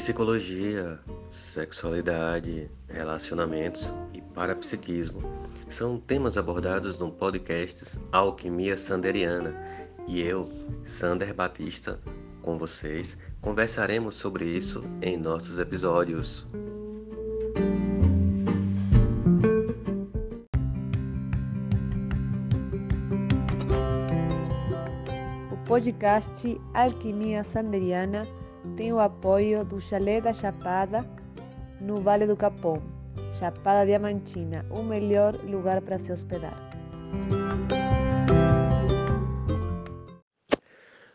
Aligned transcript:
Psicologia, 0.00 0.98
sexualidade, 1.28 2.70
relacionamentos 2.88 3.92
e 4.14 4.22
parapsiquismo 4.22 5.20
são 5.68 6.00
temas 6.00 6.38
abordados 6.38 6.98
no 6.98 7.12
podcast 7.12 8.00
Alquimia 8.10 8.78
Sanderiana 8.78 9.54
e 10.08 10.22
eu, 10.22 10.50
Sander 10.84 11.34
Batista, 11.34 12.00
com 12.40 12.56
vocês, 12.56 13.18
conversaremos 13.42 14.16
sobre 14.16 14.46
isso 14.46 14.82
em 15.02 15.18
nossos 15.18 15.58
episódios. 15.58 16.46
O 25.52 25.56
podcast 25.66 26.58
Alquimia 26.72 27.44
Sanderiana 27.44 28.39
tem 28.80 28.94
o 28.94 28.98
apoio 28.98 29.62
do 29.62 29.78
Chalé 29.78 30.22
da 30.22 30.32
Chapada, 30.32 31.04
no 31.82 32.00
Vale 32.00 32.26
do 32.26 32.34
Capão, 32.34 32.82
Chapada 33.38 33.84
Diamantina, 33.84 34.64
o 34.70 34.82
melhor 34.82 35.34
lugar 35.44 35.82
para 35.82 35.98
se 35.98 36.10
hospedar. 36.10 36.56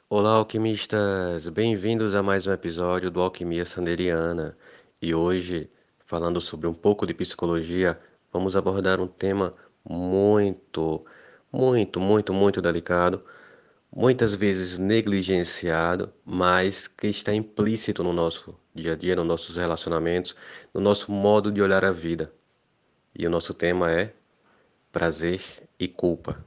Olá, 0.07 0.33
alquimistas! 0.33 1.49
Bem-vindos 1.49 2.13
a 2.13 2.21
mais 2.21 2.45
um 2.45 2.53
episódio 2.53 3.09
do 3.09 3.19
Alquimia 3.19 3.65
Sanderiana. 3.65 4.55
E 5.01 5.15
hoje, 5.15 5.67
falando 6.05 6.39
sobre 6.39 6.67
um 6.67 6.73
pouco 6.75 7.07
de 7.07 7.15
psicologia, 7.15 7.99
vamos 8.31 8.55
abordar 8.55 9.01
um 9.01 9.07
tema 9.07 9.55
muito, 9.83 11.03
muito, 11.51 11.99
muito, 11.99 12.31
muito 12.31 12.61
delicado 12.61 13.23
muitas 13.95 14.35
vezes 14.35 14.77
negligenciado, 14.77 16.13
mas 16.25 16.85
que 16.85 17.07
está 17.07 17.33
implícito 17.33 18.03
no 18.03 18.11
nosso 18.11 18.53
dia 18.73 18.91
a 18.91 18.95
dia, 18.95 19.15
nos 19.15 19.25
nossos 19.25 19.55
relacionamentos, 19.55 20.35
no 20.73 20.81
nosso 20.81 21.09
modo 21.09 21.49
de 21.49 21.61
olhar 21.61 21.85
a 21.85 21.91
vida. 21.91 22.31
E 23.17 23.25
o 23.25 23.29
nosso 23.29 23.53
tema 23.53 23.89
é 23.89 24.13
prazer 24.91 25.41
e 25.79 25.87
culpa. 25.87 26.43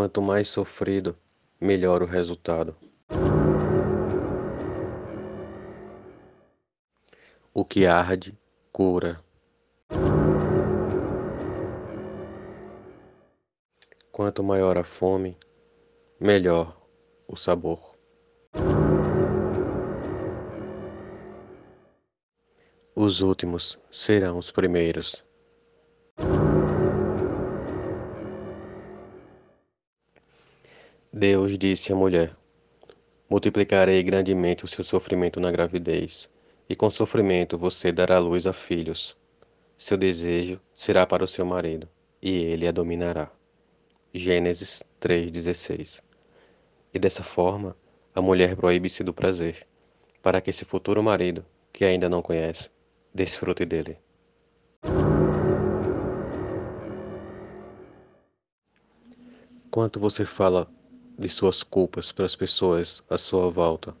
Quanto 0.00 0.22
mais 0.22 0.48
sofrido, 0.48 1.14
melhor 1.60 2.02
o 2.02 2.06
resultado. 2.06 2.74
O 7.52 7.66
que 7.66 7.84
arde, 7.84 8.34
cura. 8.72 9.22
Quanto 14.10 14.42
maior 14.42 14.78
a 14.78 14.84
fome, 14.84 15.36
melhor 16.18 16.80
o 17.28 17.36
sabor. 17.36 17.94
Os 22.96 23.20
últimos 23.20 23.78
serão 23.92 24.38
os 24.38 24.50
primeiros. 24.50 25.22
Deus 31.20 31.58
disse 31.58 31.92
à 31.92 31.94
mulher: 31.94 32.34
Multiplicarei 33.28 34.02
grandemente 34.02 34.64
o 34.64 34.68
seu 34.68 34.82
sofrimento 34.82 35.38
na 35.38 35.50
gravidez, 35.50 36.30
e 36.66 36.74
com 36.74 36.88
sofrimento 36.88 37.58
você 37.58 37.92
dará 37.92 38.18
luz 38.18 38.46
a 38.46 38.54
filhos. 38.54 39.14
Seu 39.76 39.98
desejo 39.98 40.58
será 40.72 41.06
para 41.06 41.22
o 41.22 41.28
seu 41.28 41.44
marido, 41.44 41.86
e 42.22 42.30
ele 42.44 42.66
a 42.66 42.72
dominará. 42.72 43.30
Gênesis 44.14 44.82
3,16 44.98 46.00
E 46.94 46.98
dessa 46.98 47.22
forma, 47.22 47.76
a 48.14 48.22
mulher 48.22 48.56
proíbe-se 48.56 49.04
do 49.04 49.12
prazer, 49.12 49.66
para 50.22 50.40
que 50.40 50.48
esse 50.48 50.64
futuro 50.64 51.02
marido, 51.02 51.44
que 51.70 51.84
ainda 51.84 52.08
não 52.08 52.22
conhece, 52.22 52.70
desfrute 53.14 53.66
dele. 53.66 53.98
Quanto 59.70 60.00
você 60.00 60.24
fala 60.24 60.66
de 61.20 61.28
suas 61.28 61.62
culpas 61.62 62.10
para 62.10 62.24
as 62.24 62.34
pessoas 62.34 63.02
à 63.10 63.18
sua 63.18 63.50
volta. 63.50 63.94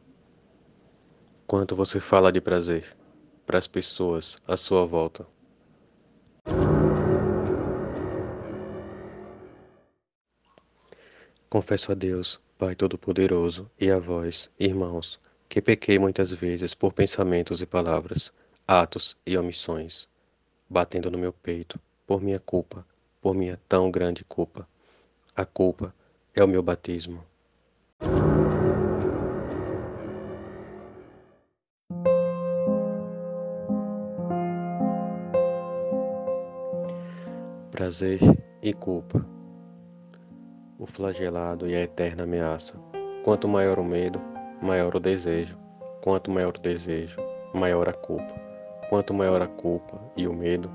Quanto 1.46 1.76
você 1.76 2.00
fala 2.00 2.32
de 2.32 2.40
prazer 2.40 2.96
para 3.44 3.58
as 3.58 3.68
pessoas 3.68 4.38
à 4.48 4.56
sua 4.56 4.86
volta. 4.86 5.26
Confesso 11.50 11.92
a 11.92 11.94
Deus, 11.94 12.40
Pai 12.56 12.74
Todo-Poderoso, 12.74 13.70
e 13.78 13.90
a 13.90 13.98
vós, 13.98 14.50
irmãos, 14.58 15.20
que 15.46 15.60
pequei 15.60 15.98
muitas 15.98 16.30
vezes 16.30 16.72
por 16.74 16.94
pensamentos 16.94 17.60
e 17.60 17.66
palavras, 17.66 18.32
atos 18.66 19.14
e 19.26 19.36
omissões, 19.36 20.08
batendo 20.70 21.10
no 21.10 21.18
meu 21.18 21.34
peito, 21.34 21.78
por 22.06 22.22
minha 22.22 22.40
culpa, 22.40 22.86
por 23.20 23.34
minha 23.34 23.60
tão 23.68 23.90
grande 23.90 24.24
culpa. 24.24 24.66
A 25.36 25.44
culpa 25.44 25.92
é 26.34 26.44
o 26.44 26.48
meu 26.48 26.62
batismo. 26.62 27.22
Prazer 37.70 38.20
e 38.62 38.72
culpa. 38.72 39.24
O 40.78 40.86
flagelado 40.86 41.66
e 41.66 41.74
a 41.74 41.82
eterna 41.82 42.24
ameaça. 42.24 42.74
Quanto 43.24 43.48
maior 43.48 43.78
o 43.78 43.84
medo, 43.84 44.20
maior 44.62 44.94
o 44.94 45.00
desejo. 45.00 45.58
Quanto 46.02 46.30
maior 46.30 46.56
o 46.56 46.60
desejo, 46.60 47.20
maior 47.54 47.88
a 47.88 47.92
culpa. 47.92 48.34
Quanto 48.88 49.12
maior 49.12 49.42
a 49.42 49.46
culpa 49.46 50.00
e 50.16 50.26
o 50.26 50.32
medo, 50.32 50.70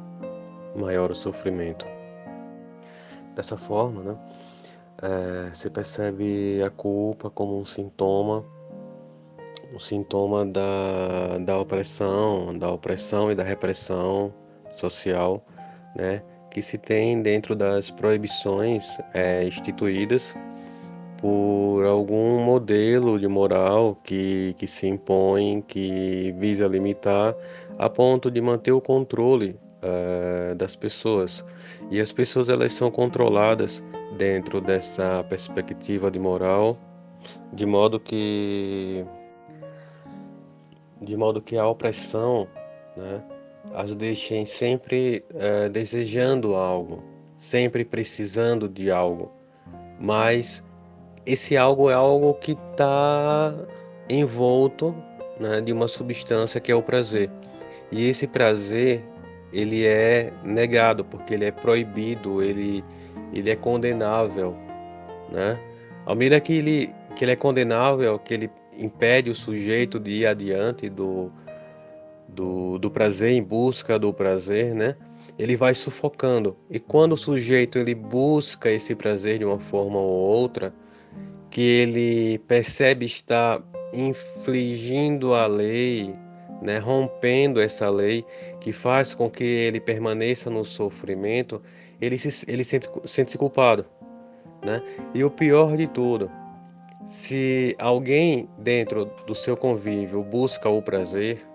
maior 0.76 1.12
o 1.12 1.16
sofrimento. 1.16 1.86
Dessa 3.36 3.58
forma, 3.58 4.02
né? 4.02 4.18
É, 5.06 5.54
se 5.54 5.70
percebe 5.70 6.62
a 6.64 6.70
culpa 6.70 7.30
como 7.30 7.58
um 7.58 7.66
sintoma, 7.66 8.44
um 9.74 9.80
sintoma 9.80 10.46
da, 10.46 11.38
da 11.40 11.60
opressão, 11.60 12.58
da 12.58 12.72
opressão 12.72 13.32
e 13.32 13.36
da 13.36 13.44
repressão 13.44 14.34
social, 14.74 15.46
né, 15.96 16.24
que 16.50 16.62
se 16.62 16.78
tem 16.78 17.22
dentro 17.22 17.56
das 17.56 17.92
proibições 17.92 18.98
é, 19.14 19.46
instituídas 19.46 20.36
por 21.18 21.84
algum 21.86 22.44
modelo 22.44 23.20
de 23.20 23.28
moral 23.28 23.96
que, 24.04 24.54
que 24.58 24.68
se 24.68 24.88
impõe, 24.88 25.64
que 25.68 26.34
visa 26.38 26.68
limitar, 26.68 27.36
a 27.78 27.90
ponto 27.90 28.30
de 28.30 28.42
manter 28.42 28.72
o 28.72 28.82
controle 28.82 29.58
uh, 29.82 30.54
das 30.56 30.76
pessoas. 30.76 31.44
E 31.90 32.02
as 32.02 32.12
pessoas 32.12 32.50
elas 32.50 32.74
são 32.74 32.92
controladas 32.92 33.82
dentro 34.18 34.62
dessa 34.62 35.24
perspectiva 35.30 36.10
de 36.10 36.20
moral, 36.20 36.78
de 37.54 37.66
modo 37.66 38.00
que 38.00 39.06
de 41.02 41.16
modo 41.18 41.42
que 41.42 41.58
a 41.58 41.68
opressão, 41.68 42.48
né, 42.96 43.22
as 43.74 43.96
deixem 43.96 44.46
sempre 44.46 45.24
uh, 45.34 45.70
desejando 45.70 46.56
algo, 46.56 47.04
sempre 47.38 47.84
precisando 47.84 48.70
de 48.70 48.90
algo, 48.90 49.32
mas 50.00 50.64
esse 51.26 51.58
algo 51.58 51.90
é 51.90 51.94
algo 51.94 52.34
que 52.36 52.54
está 52.54 53.54
envolto 54.10 54.96
né, 55.40 55.62
de 55.62 55.74
uma 55.74 55.88
substância 55.88 56.62
que 56.62 56.72
é 56.72 56.76
o 56.76 56.82
prazer. 56.82 57.30
E 57.92 58.08
esse 58.08 58.28
prazer 58.28 59.04
ele 59.52 59.86
é 59.86 60.32
negado, 60.44 61.04
porque 61.06 61.34
ele 61.34 61.46
é 61.46 61.52
proibido, 61.52 62.42
ele, 62.42 62.84
ele 63.34 63.50
é 63.50 63.56
condenável, 63.56 64.56
né? 65.32 65.60
Ao 66.06 66.16
medida 66.16 66.40
que 66.40 66.54
ele, 66.54 66.94
que 67.16 67.26
ele 67.26 67.32
é 67.32 67.36
condenável, 67.36 68.18
que 68.20 68.34
ele 68.34 68.50
impede 68.78 69.30
o 69.30 69.36
sujeito 69.36 70.00
de 70.00 70.12
ir 70.12 70.26
adiante 70.28 70.90
do, 70.90 71.32
do, 72.28 72.78
do 72.78 72.92
prazer 72.92 73.32
em 73.32 73.42
busca 73.44 73.98
do 73.98 74.14
prazer, 74.14 74.76
né? 74.76 74.96
Ele 75.38 75.56
vai 75.56 75.74
sufocando. 75.74 76.56
E 76.70 76.80
quando 76.80 77.14
o 77.14 77.18
sujeito 77.18 77.78
ele 77.78 77.96
busca 77.96 78.70
esse 78.70 78.96
prazer 78.96 79.40
de 79.40 79.46
uma 79.46 79.60
forma 79.60 79.98
ou 79.98 80.10
outra, 80.10 80.74
que 81.50 81.62
ele 81.62 82.38
percebe 82.40 83.06
estar 83.06 83.64
infligindo 83.94 85.34
a 85.34 85.48
lei, 85.48 86.14
né, 86.62 86.78
rompendo 86.78 87.62
essa 87.62 87.90
lei 87.90 88.26
que 88.60 88.74
faz 88.74 89.14
com 89.14 89.30
que 89.30 89.44
ele 89.44 89.80
permaneça 89.80 90.50
no 90.50 90.64
sofrimento, 90.66 91.62
ele 92.02 92.18
se, 92.18 92.50
ele 92.50 92.64
sente, 92.64 92.90
sente 93.06 93.32
-se 93.32 93.38
culpado. 93.38 93.86
Né? 94.64 94.82
E 95.14 95.24
o 95.24 95.30
pior 95.30 95.78
de 95.78 95.86
tudo 95.86 96.32
Se 97.06 97.76
alguém 97.78 98.50
dentro 98.58 99.06
do 99.28 99.36
seu 99.36 99.56
convívio 99.56 100.24
busca 100.24 100.68
o 100.68 100.82
prazer, 100.82 101.46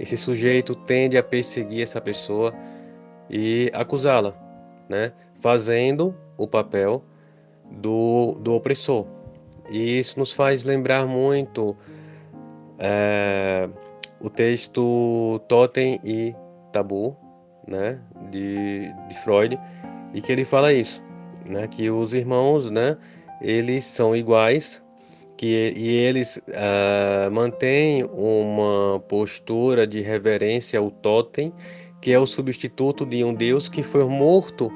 esse 0.00 0.16
sujeito 0.16 0.74
tende 0.74 1.18
a 1.18 1.22
perseguir 1.22 1.82
essa 1.82 2.00
pessoa 2.00 2.54
e 3.28 3.70
acusá-la, 3.74 4.34
né? 4.88 5.12
fazendo 5.40 6.14
o 6.38 6.46
papel 6.46 7.02
do, 7.70 8.32
do 8.40 8.54
opressor. 8.54 9.06
E 9.68 9.98
isso 9.98 10.18
nos 10.18 10.32
faz 10.32 10.64
lembrar 10.64 11.06
muito 11.06 11.76
é, 12.78 13.68
o 14.20 14.30
texto 14.30 15.40
Totem 15.46 16.00
e 16.02 16.34
Tabu, 16.72 17.16
né, 17.68 17.98
de, 18.30 18.92
de 19.08 19.14
Freud, 19.22 19.58
e 20.14 20.20
que 20.20 20.32
ele 20.32 20.44
fala 20.44 20.72
isso, 20.72 21.02
né, 21.48 21.66
que 21.68 21.90
os 21.90 22.14
irmãos, 22.14 22.70
né, 22.70 22.96
eles 23.40 23.84
são 23.84 24.16
iguais, 24.16 24.82
que 25.36 25.72
e 25.76 25.92
eles 25.94 26.36
uh, 26.48 27.30
mantêm 27.30 28.02
uma 28.04 28.98
postura 29.08 29.86
de 29.86 30.00
reverência 30.00 30.80
ao 30.80 30.90
totem, 30.90 31.52
que 32.00 32.10
é 32.10 32.18
o 32.18 32.26
substituto 32.26 33.06
de 33.06 33.22
um 33.22 33.32
Deus 33.32 33.68
que 33.68 33.82
foi 33.82 34.04
morto 34.04 34.72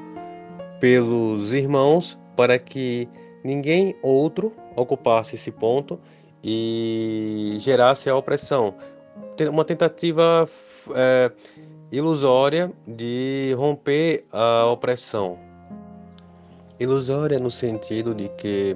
pelos 0.79 1.53
irmãos 1.53 2.17
para 2.35 2.57
que 2.57 3.09
ninguém 3.43 3.95
outro 4.01 4.53
ocupasse 4.75 5.35
esse 5.35 5.51
ponto 5.51 5.99
e 6.43 7.57
gerasse 7.59 8.09
a 8.09 8.15
opressão. 8.15 8.75
Uma 9.49 9.65
tentativa 9.65 10.47
é, 10.95 11.31
ilusória 11.93 12.73
de 12.87 13.53
romper 13.55 14.25
a 14.31 14.65
opressão. 14.65 15.37
Ilusória 16.79 17.37
no 17.37 17.51
sentido 17.51 18.15
de 18.15 18.29
que, 18.29 18.75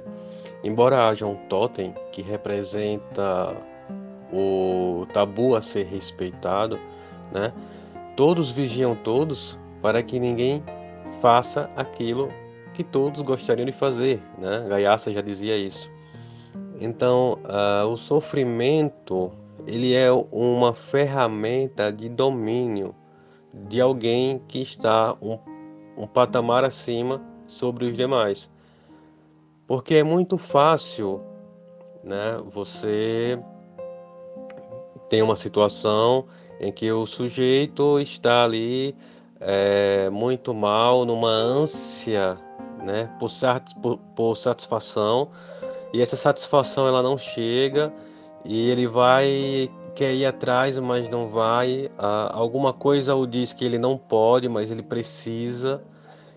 embora 0.64 1.08
haja 1.08 1.25
um 1.25 1.34
totem 1.50 1.96
que 2.12 2.22
representa 2.22 3.58
o 4.31 5.08
tabu 5.12 5.56
a 5.56 5.64
ser 5.64 5.88
respeitado, 5.88 6.80
né? 7.34 7.52
Todos 8.16 8.52
vigiam 8.52 8.96
todos 8.96 9.58
para 9.81 10.04
que 10.04 10.19
ninguém 10.19 10.64
faça 11.19 11.72
aquilo 11.75 12.30
que 12.75 12.84
todos 12.84 13.22
gostariam 13.22 13.66
de 13.66 13.72
fazer, 13.72 14.22
né? 14.38 14.64
Gaiaça 14.69 15.12
já 15.12 15.22
dizia 15.22 15.58
isso. 15.58 15.90
Então, 16.80 17.40
uh, 17.48 17.88
o 17.88 17.98
sofrimento 17.98 19.31
ele 19.66 19.96
é 19.96 20.12
uma 20.31 20.72
ferramenta 20.72 21.92
de 21.92 22.08
domínio 22.08 22.94
de 23.68 23.81
alguém 23.81 24.39
que 24.48 24.62
está 24.62 25.15
um, 25.21 25.38
um 25.98 26.07
patamar 26.07 26.63
acima 26.63 27.21
sobre 27.48 27.86
os 27.86 27.95
demais, 27.95 28.50
porque 29.65 29.95
é 29.95 30.04
muito 30.04 30.38
fácil, 30.38 31.21
né? 32.04 32.42
Você 32.45 33.39
tem 35.09 35.21
uma 35.21 35.36
situação 35.36 36.25
em 36.59 36.71
que 36.71 36.92
o 36.92 37.06
sujeito 37.06 38.00
está 38.00 38.44
ali 38.44 38.95
é, 39.39 40.09
muito 40.09 40.54
mal, 40.54 41.06
numa 41.06 41.30
ânsia 41.30 42.38
né, 42.83 43.09
por, 43.19 43.30
por, 43.81 43.98
por 44.15 44.36
satisfação, 44.36 45.30
e 45.94 46.01
essa 46.01 46.15
satisfação 46.15 46.88
ela 46.88 47.01
não 47.01 47.18
chega, 47.18 47.94
e 48.44 48.69
ele 48.69 48.88
vai 48.88 49.69
quer 49.97 50.13
ir 50.13 50.27
atrás, 50.27 50.77
mas 50.77 51.09
não 51.09 51.27
vai. 51.27 51.89
Ah, 51.97 52.29
alguma 52.31 52.71
coisa 52.71 53.15
o 53.15 53.25
diz 53.25 53.51
que 53.51 53.65
ele 53.65 53.79
não 53.79 53.97
pode, 53.97 54.47
mas 54.47 54.69
ele 54.69 54.83
precisa. 54.83 55.83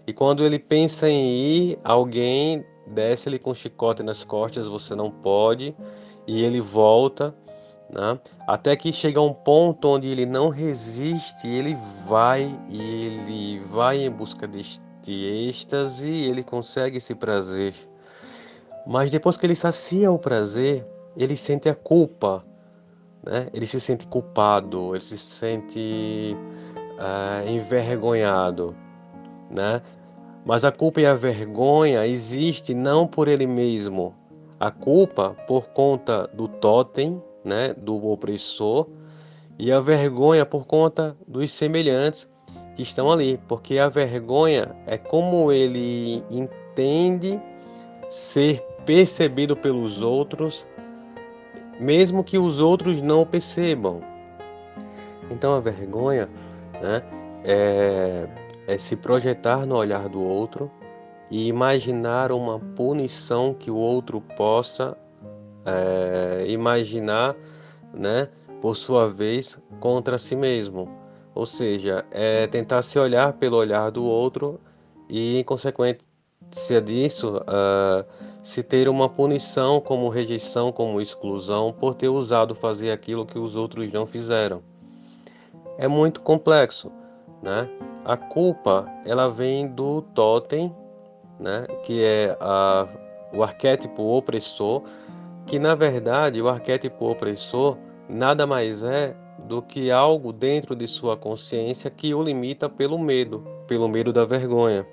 E 0.06 0.14
quando 0.14 0.42
ele 0.42 0.58
pensa 0.58 1.06
em 1.06 1.28
ir, 1.28 1.78
alguém 1.84 2.64
desce 2.86 3.28
ele 3.28 3.38
com 3.38 3.54
chicote 3.54 4.02
nas 4.02 4.24
costas, 4.24 4.66
você 4.66 4.94
não 4.94 5.10
pode, 5.10 5.76
e 6.26 6.42
ele 6.42 6.58
volta. 6.58 7.34
Né? 7.90 8.18
Até 8.48 8.74
que 8.76 8.94
chega 8.94 9.20
um 9.20 9.34
ponto 9.34 9.88
onde 9.88 10.08
ele 10.08 10.24
não 10.24 10.48
resiste, 10.48 11.46
ele 11.46 11.76
vai 12.08 12.58
e 12.70 12.80
ele 12.80 13.60
vai 13.66 14.06
em 14.06 14.10
busca 14.10 14.46
deste 14.48 14.80
êxtase 15.06 16.08
e 16.08 16.30
ele 16.30 16.42
consegue 16.42 16.96
esse 16.96 17.14
prazer. 17.14 17.74
Mas 18.86 19.10
depois 19.10 19.36
que 19.36 19.44
ele 19.44 19.54
sacia 19.54 20.10
o 20.10 20.18
prazer, 20.18 20.86
ele 21.14 21.36
sente 21.36 21.68
a 21.68 21.74
culpa, 21.74 22.42
né? 23.25 23.49
ele 23.52 23.67
se 23.67 23.81
sente 23.81 24.06
culpado, 24.06 24.94
ele 24.94 25.05
se 25.05 25.19
sente 25.19 26.37
uh, 26.99 27.49
envergonhado. 27.49 28.75
Né? 29.50 29.82
Mas 30.44 30.64
a 30.64 30.72
culpa 30.72 31.00
e 31.00 31.06
a 31.06 31.14
vergonha 31.14 32.06
existem 32.06 32.75
não 32.75 33.06
por 33.06 33.28
ele 33.28 33.46
mesmo, 33.46 34.14
a 34.58 34.70
culpa 34.70 35.37
por 35.46 35.69
conta 35.69 36.28
do 36.32 36.49
totem 36.49 37.22
né, 37.44 37.75
do 37.75 38.06
opressor, 38.06 38.87
e 39.58 39.70
a 39.70 39.81
vergonha 39.81 40.46
por 40.46 40.67
conta 40.67 41.17
dos 41.26 41.52
semelhantes 41.52 42.28
que 42.75 42.82
estão 42.82 43.12
ali, 43.12 43.38
porque 43.46 43.78
a 43.78 43.88
vergonha 43.88 44.75
é 44.87 44.96
como 44.96 45.52
ele 45.52 46.25
entende 46.31 47.40
ser 48.08 48.62
percebido 48.87 49.55
pelos 49.55 50.00
outros, 50.00 50.67
mesmo 51.81 52.23
que 52.23 52.38
os 52.38 52.61
outros 52.61 53.00
não 53.00 53.25
percebam. 53.25 54.03
Então 55.31 55.55
a 55.55 55.61
vergonha 55.61 56.29
né, 56.81 57.03
é, 57.43 58.29
é 58.67 58.79
se 58.79 58.94
projetar 58.97 59.65
no 59.65 59.77
olhar 59.77 60.09
do 60.09 60.23
outro 60.23 60.71
e 61.31 61.49
imaginar 61.49 62.32
uma 62.32 62.59
punição 62.59 63.55
que 63.55 63.71
o 63.71 63.77
outro 63.77 64.21
possa 64.37 64.97
é, 65.65 66.44
imaginar, 66.49 67.35
né, 67.94 68.29
por 68.61 68.77
sua 68.77 69.09
vez, 69.09 69.59
contra 69.79 70.19
si 70.19 70.37
mesmo. 70.37 70.88
Ou 71.35 71.47
seja, 71.47 72.05
é 72.11 72.47
tentar 72.47 72.82
se 72.82 72.99
olhar 72.99 73.32
pelo 73.35 73.56
olhar 73.56 73.91
do 73.91 74.05
outro 74.05 74.61
e, 75.09 75.38
em 75.38 75.44
consequência 76.50 76.81
disso, 76.81 77.37
uh, 77.38 78.05
se 78.43 78.62
ter 78.62 78.88
uma 78.88 79.08
punição 79.08 79.81
como 79.81 80.08
rejeição, 80.08 80.73
como 80.73 81.00
exclusão, 81.00 81.73
por 81.73 81.94
ter 81.94 82.08
usado 82.08 82.55
fazer 82.55 82.91
aquilo 82.91 83.25
que 83.25 83.38
os 83.38 83.55
outros 83.55 83.93
não 83.93 84.05
fizeram. 84.05 84.62
É 85.79 85.87
muito 85.87 86.20
complexo, 86.20 86.91
né? 87.43 87.69
A 88.05 88.17
culpa, 88.17 88.85
ela 89.06 89.31
vem 89.31 89.69
do 89.69 90.02
totem, 90.02 90.75
né? 91.38 91.67
Que 91.85 92.02
é 92.02 92.37
a, 92.41 92.89
o 93.32 93.43
arquétipo 93.43 94.03
opressor, 94.03 94.82
que 95.46 95.58
na 95.58 95.74
verdade 95.74 96.43
o 96.43 96.48
arquétipo 96.48 97.10
opressor 97.10 97.79
nada 98.08 98.46
mais 98.46 98.82
é 98.82 99.15
do 99.46 99.63
que 99.63 99.91
algo 99.91 100.32
dentro 100.32 100.74
de 100.77 100.86
sua 100.86 101.17
consciência 101.17 101.91
que 101.91 102.13
o 102.13 102.22
limita 102.22 102.69
pelo 102.69 102.98
medo, 102.98 103.44
pelo 103.67 103.89
medo 103.89 104.13
da 104.13 104.24
vergonha. 104.24 104.86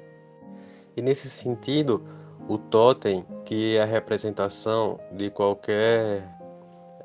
E 0.98 1.02
nesse 1.02 1.30
sentido, 1.30 2.04
o 2.50 2.58
totem, 2.58 3.24
que 3.46 3.78
é 3.78 3.84
a 3.84 3.86
representação 3.86 5.00
de 5.12 5.30
qualquer 5.30 6.28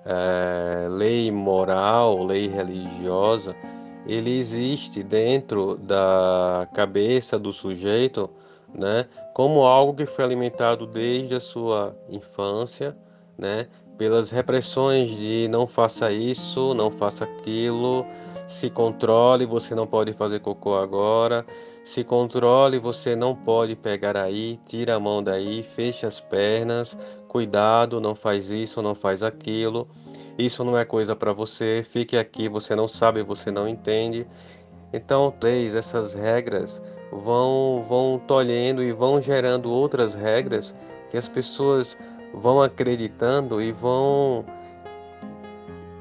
é, 0.05 0.89
lei 0.89 1.31
moral, 1.31 2.25
lei 2.25 2.49
religiosa, 2.49 3.55
ele 4.07 4.37
existe 4.37 5.03
dentro 5.03 5.77
da 5.77 6.67
cabeça 6.75 7.39
do 7.39 7.53
sujeito, 7.53 8.29
né, 8.75 9.07
como 9.35 9.67
algo 9.67 9.95
que 9.95 10.07
foi 10.07 10.25
alimentado 10.25 10.87
desde 10.87 11.35
a 11.35 11.41
sua 11.41 11.95
infância 12.09 12.97
né? 13.43 13.67
Pelas 13.99 14.31
repressões 14.31 15.09
de 15.11 15.49
não 15.49 15.67
faça 15.67 16.13
isso, 16.13 16.75
não 16.75 16.91
faça 16.91 17.25
aquilo, 17.25 18.07
se 18.53 18.69
controle, 18.69 19.47
você 19.47 19.75
não 19.75 19.87
pode 19.87 20.13
fazer 20.13 20.41
cocô 20.41 20.75
agora, 20.75 21.45
se 21.85 22.05
controle, 22.05 22.79
você 22.79 23.17
não 23.17 23.35
pode 23.35 23.75
pegar 23.75 24.17
aí, 24.17 24.61
tira 24.67 24.97
a 24.97 25.01
mão 25.01 25.23
daí, 25.23 25.63
fecha 25.63 26.07
as 26.07 26.21
pernas, 26.21 26.97
cuidado, 27.29 28.01
não 28.01 28.15
faz 28.15 28.51
isso, 28.51 28.83
não 28.83 28.95
faz 28.95 29.23
aquilo. 29.23 29.89
Isso 30.39 30.63
não 30.65 30.77
é 30.77 30.85
coisa 30.85 31.17
para 31.17 31.33
você, 31.33 31.83
fique 31.83 32.17
aqui, 32.17 32.49
você 32.49 32.77
não 32.77 32.87
sabe, 32.87 33.23
você 33.23 33.51
não 33.51 33.67
entende. 33.67 34.27
Então, 34.93 35.33
três 35.41 35.75
essas 35.75 36.15
regras 36.15 36.81
vão 37.11 37.83
vão 37.89 38.21
tolhendo 38.27 38.83
e 38.83 38.93
vão 38.93 39.21
gerando 39.21 39.71
outras 39.71 40.15
regras 40.15 40.75
que 41.11 41.17
as 41.17 41.29
pessoas 41.29 41.97
vão 42.35 42.61
acreditando 42.61 43.63
e 43.63 43.73
vão 43.73 44.45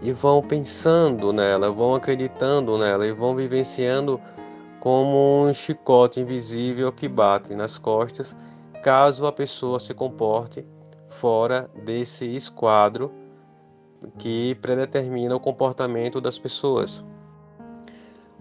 e 0.01 0.11
vão 0.11 0.41
pensando 0.41 1.31
nela, 1.31 1.71
vão 1.71 1.93
acreditando 1.93 2.77
nela 2.77 3.05
e 3.05 3.11
vão 3.11 3.35
vivenciando 3.35 4.19
como 4.79 5.45
um 5.45 5.53
chicote 5.53 6.19
invisível 6.19 6.91
que 6.91 7.07
bate 7.07 7.53
nas 7.53 7.77
costas, 7.77 8.35
caso 8.81 9.27
a 9.27 9.31
pessoa 9.31 9.79
se 9.79 9.93
comporte 9.93 10.65
fora 11.07 11.69
desse 11.85 12.25
esquadro 12.25 13.11
que 14.17 14.55
predetermina 14.55 15.35
o 15.35 15.39
comportamento 15.39 16.19
das 16.19 16.39
pessoas. 16.39 17.03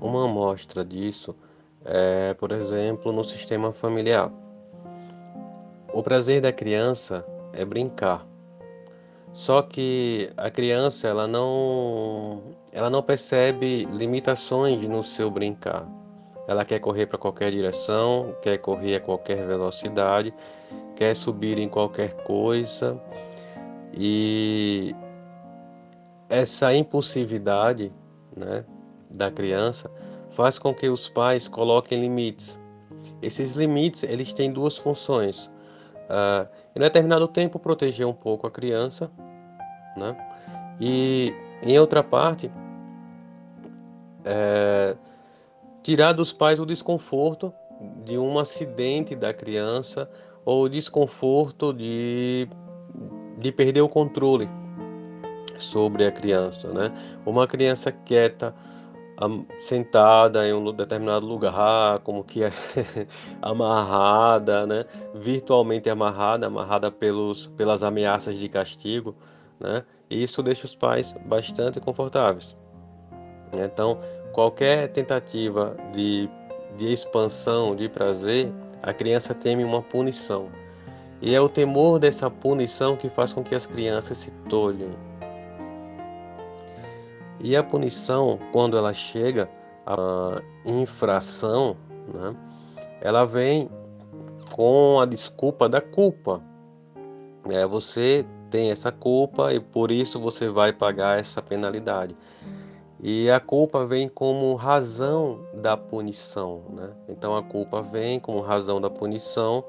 Uma 0.00 0.24
amostra 0.24 0.82
disso 0.82 1.36
é, 1.84 2.32
por 2.34 2.52
exemplo, 2.52 3.12
no 3.12 3.22
sistema 3.22 3.72
familiar. 3.72 4.32
O 5.92 6.02
prazer 6.02 6.40
da 6.40 6.52
criança 6.52 7.26
é 7.52 7.64
brincar, 7.64 8.26
Só 9.32 9.62
que 9.62 10.30
a 10.36 10.50
criança 10.50 11.06
ela 11.08 11.26
não 11.26 12.42
ela 12.72 12.90
não 12.90 13.02
percebe 13.02 13.84
limitações 13.86 14.82
no 14.84 15.02
seu 15.02 15.30
brincar. 15.30 15.86
Ela 16.48 16.64
quer 16.64 16.80
correr 16.80 17.06
para 17.06 17.18
qualquer 17.18 17.52
direção, 17.52 18.34
quer 18.42 18.58
correr 18.58 18.96
a 18.96 19.00
qualquer 19.00 19.46
velocidade, 19.46 20.34
quer 20.96 21.14
subir 21.14 21.58
em 21.58 21.68
qualquer 21.68 22.12
coisa. 22.24 23.00
E 23.92 24.94
essa 26.28 26.74
impulsividade, 26.74 27.92
né, 28.36 28.64
da 29.10 29.30
criança 29.30 29.90
faz 30.30 30.58
com 30.58 30.74
que 30.74 30.88
os 30.88 31.08
pais 31.08 31.46
coloquem 31.48 32.00
limites. 32.00 32.58
Esses 33.22 33.54
limites 33.54 34.02
eles 34.02 34.32
têm 34.32 34.52
duas 34.52 34.76
funções. 34.76 35.50
Uh, 36.10 36.48
em 36.74 36.80
determinado 36.80 37.28
tempo 37.28 37.58
proteger 37.58 38.04
um 38.04 38.12
pouco 38.12 38.44
a 38.46 38.50
criança, 38.50 39.08
né? 39.96 40.16
E 40.80 41.32
em 41.62 41.78
outra 41.78 42.02
parte 42.02 42.50
é, 44.24 44.96
tirar 45.82 46.12
dos 46.12 46.32
pais 46.32 46.58
o 46.58 46.66
desconforto 46.66 47.52
de 48.04 48.18
um 48.18 48.38
acidente 48.38 49.14
da 49.14 49.32
criança 49.32 50.10
ou 50.44 50.64
o 50.64 50.68
desconforto 50.68 51.72
de, 51.72 52.48
de 53.38 53.52
perder 53.52 53.80
o 53.80 53.88
controle 53.88 54.48
sobre 55.58 56.04
a 56.06 56.12
criança, 56.12 56.68
né? 56.68 56.92
Uma 57.24 57.46
criança 57.46 57.92
quieta, 57.92 58.54
sentada 59.58 60.46
em 60.48 60.52
um 60.52 60.72
determinado 60.72 61.26
lugar, 61.26 61.98
como 62.00 62.24
que 62.24 62.44
é 62.44 62.52
amarrada, 63.42 64.66
né? 64.66 64.84
virtualmente 65.14 65.90
amarrada, 65.90 66.46
amarrada 66.46 66.90
pelos, 66.90 67.46
pelas 67.48 67.82
ameaças 67.82 68.38
de 68.38 68.48
castigo, 68.48 69.14
né? 69.58 69.84
e 70.08 70.22
isso 70.22 70.42
deixa 70.42 70.64
os 70.64 70.74
pais 70.74 71.14
bastante 71.26 71.78
confortáveis. 71.80 72.56
Então, 73.52 73.98
qualquer 74.32 74.88
tentativa 74.88 75.76
de, 75.92 76.28
de 76.76 76.92
expansão, 76.92 77.76
de 77.76 77.88
prazer, 77.88 78.50
a 78.82 78.92
criança 78.92 79.34
teme 79.34 79.64
uma 79.64 79.82
punição. 79.82 80.48
E 81.20 81.34
é 81.34 81.40
o 81.40 81.48
temor 81.48 81.98
dessa 81.98 82.30
punição 82.30 82.96
que 82.96 83.10
faz 83.10 83.32
com 83.32 83.44
que 83.44 83.54
as 83.54 83.66
crianças 83.66 84.16
se 84.16 84.30
tolhem, 84.48 84.90
e 87.40 87.56
a 87.56 87.62
punição, 87.62 88.38
quando 88.52 88.76
ela 88.76 88.92
chega, 88.92 89.48
a 89.86 90.40
infração, 90.64 91.76
né, 92.12 92.36
ela 93.00 93.24
vem 93.24 93.68
com 94.52 95.00
a 95.00 95.06
desculpa 95.06 95.68
da 95.68 95.80
culpa. 95.80 96.42
É, 97.48 97.66
você 97.66 98.26
tem 98.50 98.70
essa 98.70 98.92
culpa 98.92 99.54
e 99.54 99.60
por 99.60 99.90
isso 99.90 100.20
você 100.20 100.48
vai 100.48 100.72
pagar 100.72 101.18
essa 101.18 101.40
penalidade. 101.40 102.14
E 103.02 103.30
a 103.30 103.40
culpa 103.40 103.86
vem 103.86 104.08
como 104.08 104.54
razão 104.54 105.40
da 105.54 105.76
punição. 105.76 106.62
Né? 106.70 106.90
Então 107.08 107.34
a 107.34 107.42
culpa 107.42 107.80
vem 107.80 108.20
como 108.20 108.40
razão 108.40 108.80
da 108.80 108.90
punição 108.90 109.64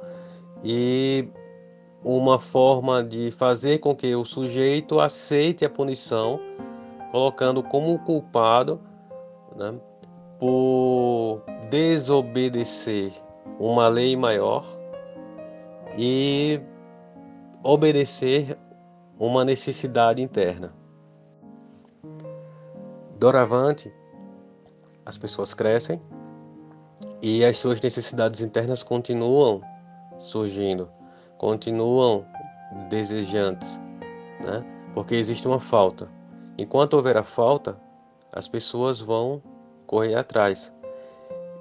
e 0.63 1.30
uma 2.04 2.40
forma 2.40 3.04
de 3.04 3.32
fazer 3.32 3.78
com 3.78 3.96
que 3.96 4.13
o 4.16 4.25
sujeito 4.25 5.00
aceite 5.00 5.63
a 5.63 5.70
punição 5.70 6.40
colocando 7.12 7.62
como 7.62 8.00
culpado 8.00 8.82
né, 9.56 9.74
por 10.39 11.44
desobedecer 11.70 13.12
uma 13.60 13.88
lei 13.88 14.15
maior 14.15 14.65
e 15.98 16.60
obedecer 17.63 18.58
uma 19.20 19.46
necessidade 19.46 20.22
interna. 20.22 20.74
Doravante, 23.20 23.94
as 25.06 25.18
pessoas 25.18 25.53
crescem 25.53 26.01
e 27.22 27.46
as 27.46 27.58
suas 27.58 27.80
necessidades 27.82 28.41
internas 28.41 28.82
continuam 28.82 29.62
surgindo, 30.18 30.89
continuam 31.38 32.25
desejantes, 32.89 33.80
né? 34.39 34.65
porque 34.94 35.15
existe 35.15 35.48
uma 35.48 35.60
falta. 35.60 36.10
Enquanto 36.62 36.94
houver 36.94 37.18
a 37.18 37.24
falta, 37.24 37.75
as 38.32 38.48
pessoas 38.48 39.01
vão 39.01 39.41
correr 39.88 40.13
atrás. 40.13 40.72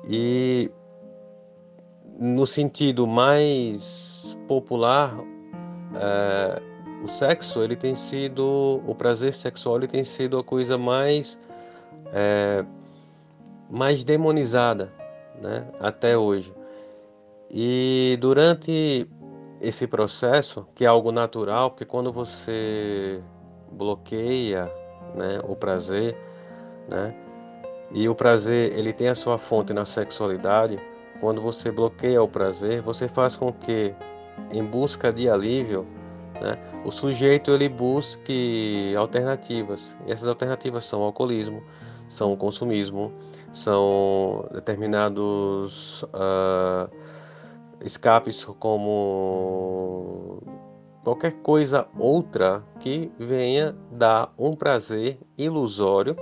E 0.07 0.71
no 2.19 2.45
sentido 2.45 3.07
mais 3.07 4.37
popular, 4.47 5.17
é, 5.95 6.63
o 7.03 7.09
sexo 7.09 7.63
ele 7.63 7.77
tem 7.77 7.95
sido, 7.95 8.83
o 8.87 8.95
prazer 8.95 9.33
sexual 9.33 9.79
ele 9.79 9.89
tem 9.89 10.05
sido 10.05 10.39
a 10.39 10.45
coisa 10.45 10.77
mais 10.77 11.39
é, 12.13 12.63
mais 13.71 14.05
demonizada, 14.05 14.93
né, 15.41 15.67
até 15.81 16.15
hoje. 16.15 16.53
E 17.51 18.19
durante 18.21 19.09
esse 19.63 19.87
processo, 19.87 20.67
que 20.75 20.85
é 20.85 20.89
algo 20.89 21.11
natural, 21.11 21.71
porque 21.71 21.87
quando 21.87 22.13
você 22.13 23.23
bloqueia 23.73 24.71
né, 25.15 25.41
o 25.45 25.57
prazer, 25.57 26.17
né? 26.89 27.15
E 27.93 28.09
o 28.09 28.15
prazer, 28.15 28.73
ele 28.79 28.93
tem 28.93 29.09
a 29.09 29.15
sua 29.15 29.37
fonte 29.37 29.73
na 29.73 29.85
sexualidade. 29.85 30.79
Quando 31.21 31.41
você 31.41 31.71
bloqueia 31.71 32.23
o 32.23 32.29
prazer, 32.29 32.81
você 32.83 33.09
faz 33.09 33.37
com 33.37 33.53
que 33.53 33.93
em 34.53 34.65
busca 34.65 35.13
de 35.13 35.29
alívio, 35.29 35.87
né, 36.41 36.57
o 36.85 36.91
sujeito 36.91 37.51
ele 37.51 37.69
busque 37.69 38.95
alternativas. 38.97 39.97
E 40.07 40.13
essas 40.13 40.29
alternativas 40.29 40.85
são 40.85 41.01
o 41.01 41.05
alcoolismo, 41.05 41.63
são 42.09 42.33
o 42.33 42.37
consumismo, 42.37 43.13
são 43.53 44.49
determinados 44.53 46.03
uh, 46.05 46.91
escapes 47.85 48.45
como 48.59 50.43
qualquer 51.03 51.33
coisa 51.43 51.87
outra 51.99 52.65
que 52.79 53.11
venha 53.19 53.75
dar 53.91 54.33
um 54.39 54.55
prazer 54.55 55.19
ilusório 55.37 56.17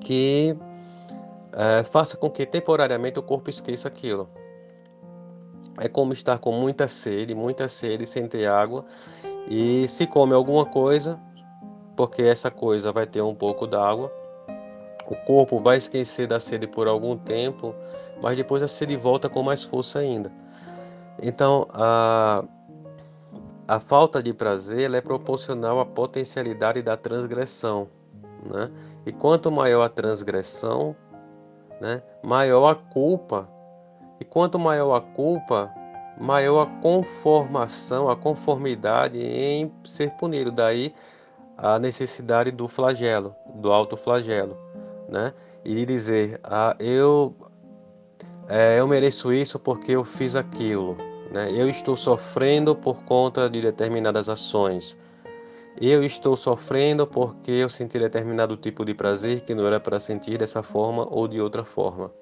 que 0.00 0.56
é, 1.52 1.82
faça 1.82 2.16
com 2.16 2.30
que 2.30 2.46
temporariamente 2.46 3.18
o 3.18 3.22
corpo 3.22 3.50
esqueça 3.50 3.88
aquilo. 3.88 4.28
É 5.80 5.88
como 5.88 6.12
estar 6.12 6.38
com 6.38 6.52
muita 6.52 6.88
sede, 6.88 7.34
muita 7.34 7.68
sede 7.68 8.06
sem 8.06 8.26
ter 8.28 8.46
água 8.46 8.84
e 9.48 9.86
se 9.88 10.06
come 10.06 10.34
alguma 10.34 10.66
coisa, 10.66 11.18
porque 11.96 12.22
essa 12.22 12.50
coisa 12.50 12.92
vai 12.92 13.06
ter 13.06 13.22
um 13.22 13.34
pouco 13.34 13.66
d'água, 13.66 14.12
o 15.06 15.14
corpo 15.26 15.60
vai 15.60 15.78
esquecer 15.78 16.26
da 16.26 16.38
sede 16.38 16.66
por 16.66 16.86
algum 16.86 17.16
tempo, 17.16 17.74
mas 18.20 18.36
depois 18.36 18.62
a 18.62 18.68
sede 18.68 18.96
volta 18.96 19.28
com 19.28 19.42
mais 19.42 19.64
força 19.64 20.00
ainda. 20.00 20.30
Então, 21.20 21.66
a 21.70 22.44
a 23.68 23.78
falta 23.78 24.22
de 24.22 24.32
prazer 24.32 24.92
é 24.94 25.00
proporcional 25.02 25.78
à 25.78 25.84
potencialidade 25.84 26.80
da 26.80 26.96
transgressão. 26.96 27.86
Né? 28.42 28.70
E 29.04 29.12
quanto 29.12 29.52
maior 29.52 29.82
a 29.82 29.90
transgressão, 29.90 30.96
né, 31.78 32.02
maior 32.22 32.66
a 32.68 32.74
culpa. 32.74 33.46
E 34.18 34.24
quanto 34.24 34.58
maior 34.58 34.94
a 34.94 35.02
culpa, 35.02 35.70
maior 36.18 36.62
a 36.62 36.80
conformação, 36.80 38.08
a 38.08 38.16
conformidade 38.16 39.18
em 39.18 39.70
ser 39.84 40.12
punido. 40.12 40.50
Daí 40.50 40.94
a 41.58 41.78
necessidade 41.78 42.50
do 42.50 42.68
flagelo, 42.68 43.36
do 43.54 43.70
autoflagelo. 43.70 44.56
Né? 45.10 45.34
E 45.62 45.84
dizer, 45.84 46.40
ah, 46.42 46.74
eu, 46.78 47.36
é, 48.48 48.80
eu 48.80 48.88
mereço 48.88 49.30
isso 49.30 49.58
porque 49.58 49.92
eu 49.92 50.04
fiz 50.04 50.34
aquilo. 50.34 50.96
Né? 51.30 51.50
Eu 51.52 51.68
estou 51.68 51.96
sofrendo 51.96 52.74
por 52.74 53.02
conta 53.04 53.48
de 53.48 53.60
determinadas 53.60 54.28
ações. 54.28 54.96
Eu 55.80 56.02
estou 56.02 56.36
sofrendo 56.36 57.06
porque 57.06 57.52
eu 57.52 57.68
senti 57.68 57.98
determinado 57.98 58.56
tipo 58.56 58.84
de 58.84 58.94
prazer 58.94 59.42
que 59.42 59.54
não 59.54 59.66
era 59.66 59.78
para 59.78 60.00
sentir 60.00 60.38
dessa 60.38 60.62
forma 60.62 61.06
ou 61.08 61.28
de 61.28 61.40
outra 61.40 61.64
forma. 61.64 62.12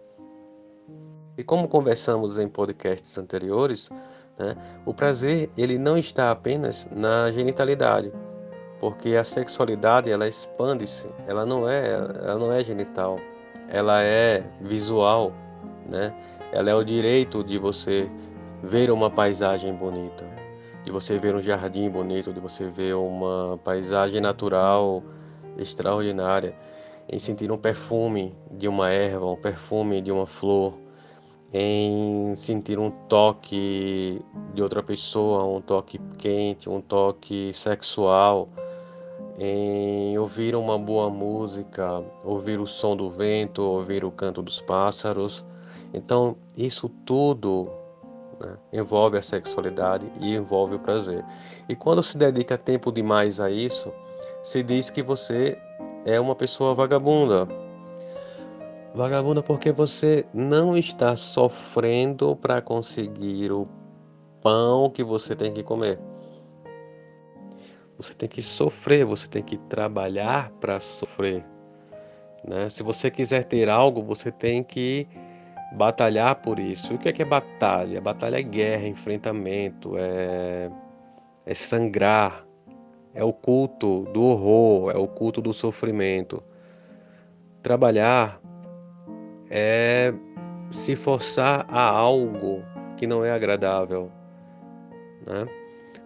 E 1.39 1.45
como 1.45 1.69
conversamos 1.69 2.39
em 2.39 2.49
podcasts 2.49 3.17
anteriores, 3.17 3.91
né, 4.39 4.57
o 4.85 4.93
prazer 4.93 5.51
ele 5.57 5.79
não 5.79 5.97
está 5.97 6.31
apenas 6.31 6.87
na 6.91 7.31
genitalidade, 7.31 8.13
porque 8.79 9.17
a 9.17 9.25
sexualidade 9.25 10.11
ela 10.11 10.29
expande-se, 10.29 11.07
ela 11.27 11.45
não 11.47 11.69
é, 11.69 11.93
ela 11.93 12.39
não 12.39 12.53
é 12.53 12.63
genital, 12.63 13.19
ela 13.69 14.03
é 14.03 14.45
visual, 14.61 15.33
né? 15.89 16.15
Ela 16.53 16.71
é 16.71 16.75
o 16.75 16.85
direito 16.85 17.43
de 17.43 17.59
você 17.59 18.09
ver 18.63 18.91
uma 18.91 19.11
paisagem 19.11 19.75
bonita, 19.75 20.25
de 20.85 20.91
você 20.91 21.19
ver 21.19 21.35
um 21.35 21.41
jardim 21.41 21.89
bonito, 21.91 22.33
de 22.33 22.41
você 22.41 22.69
ver 22.69 22.95
uma 22.95 23.59
paisagem 23.63 24.21
natural 24.21 25.03
extraordinária, 25.59 26.55
em 27.09 27.19
sentir 27.19 27.51
um 27.53 27.59
perfume 27.59 28.35
de 28.51 28.69
uma 28.69 28.91
erva, 28.91 29.27
um 29.27 29.37
perfume 29.37 30.01
de 30.01 30.11
uma 30.11 30.27
flor, 30.27 30.75
em 31.53 32.35
sentir 32.35 32.79
um 32.79 32.91
toque 32.91 34.21
de 34.53 34.63
outra 34.63 34.83
pessoa, 34.83 35.45
um 35.45 35.61
toque 35.61 35.99
quente, 36.19 36.69
um 36.69 36.81
toque 36.81 37.53
sexual, 37.53 38.49
em 39.39 40.19
ouvir 40.19 40.57
uma 40.57 40.79
boa 40.79 41.09
música, 41.11 42.03
ouvir 42.25 42.59
o 42.59 42.67
som 42.67 42.97
do 42.97 43.11
vento, 43.11 43.63
ouvir 43.63 44.05
o 44.05 44.11
canto 44.11 44.43
dos 44.43 44.61
pássaros. 44.61 45.45
Então, 45.93 46.37
isso 46.57 46.89
tudo 47.05 47.71
né, 48.41 48.57
envolve 48.73 49.19
a 49.19 49.23
sexualidade 49.23 50.11
e 50.21 50.35
envolve 50.35 50.77
o 50.77 50.81
prazer. 50.81 51.25
E 51.69 51.75
quando 51.77 52.03
se 52.03 52.17
dedica 52.17 52.57
tempo 52.57 52.93
demais 52.93 53.41
a 53.41 53.51
isso, 53.51 53.93
se 54.43 54.63
diz 54.63 54.91
que 54.91 55.03
você 55.03 55.59
é 56.05 56.21
uma 56.21 56.35
pessoa 56.35 56.75
vagabunda, 56.75 57.49
Vagabunda 58.97 59.43
porque 59.43 59.71
você 59.73 60.25
não 60.33 60.75
está 60.75 61.15
sofrendo 61.15 62.35
para 62.35 62.63
conseguir 62.63 63.53
o 63.53 63.69
pão 64.41 64.89
que 64.89 65.05
você 65.05 65.37
tem 65.37 65.53
que 65.53 65.63
comer. 65.63 66.01
Você 67.99 68.15
tem 68.15 68.27
que 68.27 68.41
sofrer, 68.41 69.05
você 69.05 69.29
tem 69.29 69.43
que 69.43 69.59
trabalhar 69.59 70.51
para 70.63 70.81
sofrer. 70.81 71.45
Né? 72.43 72.71
Se 72.71 72.83
você 72.83 73.11
quiser 73.11 73.45
ter 73.45 73.69
algo, 73.69 74.03
você 74.03 74.31
tem 74.31 74.65
que 74.65 75.07
batalhar 75.77 76.37
por 76.37 76.59
isso. 76.59 76.95
O 76.95 76.99
que 76.99 77.09
é, 77.09 77.13
que 77.13 77.23
é 77.23 77.25
batalha? 77.25 78.01
Batalha 78.01 78.39
é 78.39 78.43
guerra, 78.43 78.89
enfrentamento, 78.89 79.93
é, 79.99 80.71
é 81.45 81.55
sangrar, 81.55 82.47
é 83.15 83.23
o 83.23 83.33
culto 83.33 84.05
do 84.13 84.23
horror, 84.23 84.91
é 84.91 84.99
o 84.99 85.07
culto 85.07 85.41
do 85.43 85.53
sofrimento. 85.53 86.43
Trabalhar 87.63 88.41
é 89.51 90.13
se 90.71 90.97
forçar 90.97 91.67
a 91.69 91.83
algo 91.83 92.63
que 92.97 93.07
não 93.07 93.25
é 93.25 93.31
agradável, 93.31 94.11
né? 95.27 95.47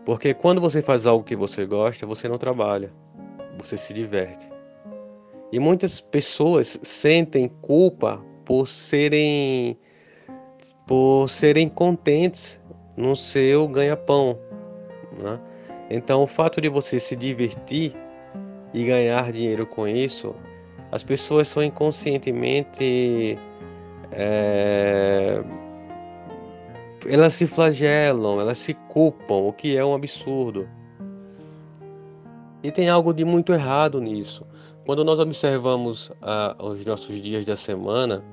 Porque 0.04 0.34
quando 0.34 0.60
você 0.60 0.82
faz 0.82 1.06
algo 1.06 1.22
que 1.22 1.36
você 1.36 1.64
gosta, 1.64 2.06
você 2.06 2.26
não 2.26 2.38
trabalha, 2.38 2.92
você 3.58 3.76
se 3.76 3.92
diverte. 3.92 4.48
E 5.52 5.58
muitas 5.58 6.00
pessoas 6.00 6.78
sentem 6.82 7.48
culpa 7.60 8.24
por 8.50 8.66
serem 8.66 9.78
por 10.84 11.28
serem 11.28 11.68
contentes 11.68 12.60
no 12.96 13.14
seu 13.14 13.68
ganha-pão, 13.68 14.36
né? 15.16 15.38
Então, 15.88 16.24
o 16.24 16.26
fato 16.26 16.60
de 16.60 16.68
você 16.68 16.98
se 16.98 17.14
divertir 17.14 17.94
e 18.74 18.84
ganhar 18.84 19.30
dinheiro 19.30 19.64
com 19.64 19.86
isso 19.86 20.34
as 20.90 21.04
pessoas 21.04 21.46
são 21.46 21.62
inconscientemente. 21.62 23.38
É, 24.10 25.44
elas 27.06 27.34
se 27.34 27.46
flagelam, 27.46 28.40
elas 28.40 28.58
se 28.58 28.74
culpam, 28.88 29.46
o 29.46 29.52
que 29.52 29.76
é 29.76 29.84
um 29.84 29.94
absurdo. 29.94 30.68
E 32.64 32.72
tem 32.72 32.88
algo 32.88 33.14
de 33.14 33.24
muito 33.24 33.52
errado 33.52 34.00
nisso. 34.00 34.44
Quando 34.84 35.04
nós 35.04 35.20
observamos 35.20 36.10
ah, 36.20 36.56
os 36.58 36.84
nossos 36.84 37.20
dias 37.20 37.46
da 37.46 37.54
semana, 37.54 38.24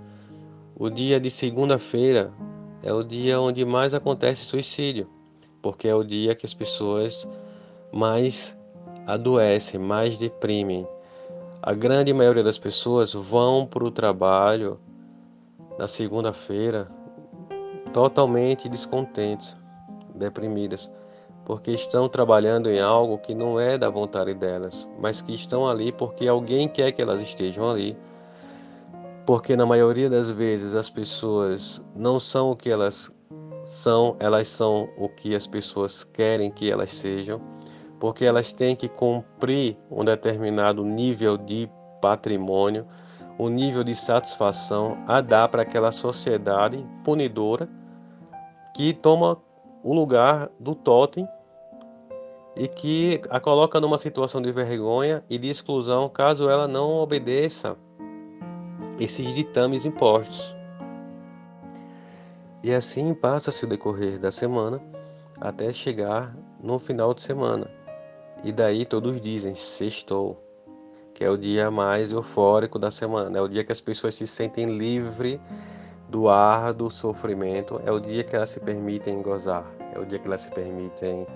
o 0.79 0.91
dia 0.91 1.19
de 1.19 1.31
segunda-feira 1.31 2.31
é 2.83 2.93
o 2.93 3.03
dia 3.03 3.41
onde 3.41 3.65
mais 3.65 3.95
acontece 3.95 4.45
suicídio, 4.45 5.09
porque 5.59 5.87
é 5.87 5.95
o 5.95 6.03
dia 6.03 6.35
que 6.35 6.45
as 6.45 6.53
pessoas 6.53 7.27
mais 7.91 8.55
adoecem, 9.07 9.79
mais 9.79 10.19
deprimem. 10.19 10.87
A 11.63 11.73
grande 11.73 12.13
maioria 12.13 12.43
das 12.43 12.59
pessoas 12.59 13.11
vão 13.11 13.65
para 13.65 13.83
o 13.83 13.89
trabalho 13.89 14.79
na 15.79 15.87
segunda-feira 15.87 16.87
totalmente 17.91 18.69
descontentes, 18.69 19.57
deprimidas, 20.13 20.91
porque 21.43 21.71
estão 21.71 22.07
trabalhando 22.07 22.69
em 22.69 22.79
algo 22.79 23.17
que 23.17 23.33
não 23.33 23.59
é 23.59 23.79
da 23.79 23.89
vontade 23.89 24.35
delas, 24.35 24.87
mas 24.99 25.21
que 25.21 25.33
estão 25.33 25.67
ali 25.67 25.91
porque 25.91 26.27
alguém 26.27 26.67
quer 26.67 26.91
que 26.91 27.01
elas 27.01 27.19
estejam 27.19 27.67
ali. 27.67 27.97
Porque 29.27 29.55
na 29.55 29.65
maioria 29.65 30.09
das 30.09 30.31
vezes 30.31 30.73
as 30.73 30.89
pessoas 30.89 31.79
não 31.95 32.19
são 32.19 32.49
o 32.49 32.55
que 32.55 32.71
elas 32.71 33.11
são, 33.65 34.15
elas 34.19 34.47
são 34.47 34.89
o 34.97 35.07
que 35.07 35.35
as 35.35 35.45
pessoas 35.45 36.03
querem 36.03 36.49
que 36.49 36.71
elas 36.71 36.91
sejam 36.91 37.39
porque 37.99 38.25
elas 38.25 38.53
têm 38.53 38.75
que 38.75 38.87
cumprir 38.87 39.77
um 39.89 40.03
determinado 40.03 40.83
nível 40.83 41.37
de 41.37 41.69
patrimônio, 42.01 42.85
um 43.39 43.49
nível 43.49 43.83
de 43.83 43.95
satisfação 43.95 44.97
a 45.07 45.21
dar 45.21 45.47
para 45.47 45.63
aquela 45.63 45.91
sociedade 45.91 46.85
punidora 47.03 47.69
que 48.75 48.93
toma 48.93 49.37
o 49.83 49.93
lugar 49.93 50.49
do 50.59 50.75
totem 50.75 51.27
e 52.55 52.67
que 52.67 53.21
a 53.29 53.39
coloca 53.39 53.79
numa 53.79 53.97
situação 53.97 54.41
de 54.41 54.51
vergonha 54.51 55.23
e 55.29 55.37
de 55.37 55.49
exclusão 55.49 56.09
caso 56.09 56.49
ela 56.49 56.67
não 56.67 56.97
obedeça 56.97 57.77
esses 58.99 59.33
ditames 59.33 59.85
impostos. 59.85 60.55
E 62.63 62.73
assim 62.73 63.13
passa-se 63.13 63.63
o 63.65 63.67
decorrer 63.67 64.19
da 64.19 64.31
semana 64.31 64.81
até 65.39 65.71
chegar 65.71 66.35
no 66.61 66.79
final 66.79 67.13
de 67.13 67.21
semana. 67.21 67.69
E 68.43 68.51
daí 68.51 68.85
todos 68.85 69.19
dizem 69.21 69.55
sextou, 69.55 70.43
que 71.13 71.23
é 71.23 71.29
o 71.29 71.37
dia 71.37 71.71
mais 71.71 72.11
eufórico 72.11 72.77
da 72.77 72.91
semana, 72.91 73.37
é 73.37 73.41
o 73.41 73.47
dia 73.47 73.63
que 73.63 73.71
as 73.71 73.81
pessoas 73.81 74.15
se 74.15 74.27
sentem 74.27 74.65
livres 74.65 75.39
do 76.09 76.29
ar 76.29 76.73
do 76.73 76.89
sofrimento, 76.89 77.81
é 77.85 77.91
o 77.91 77.99
dia 77.99 78.23
que 78.23 78.35
elas 78.35 78.51
se 78.51 78.59
permitem 78.59 79.21
gozar, 79.21 79.65
é 79.93 79.99
o 79.99 80.05
dia 80.05 80.19
que 80.19 80.27
elas 80.27 80.41
se 80.41 80.51
permitem 80.51 81.27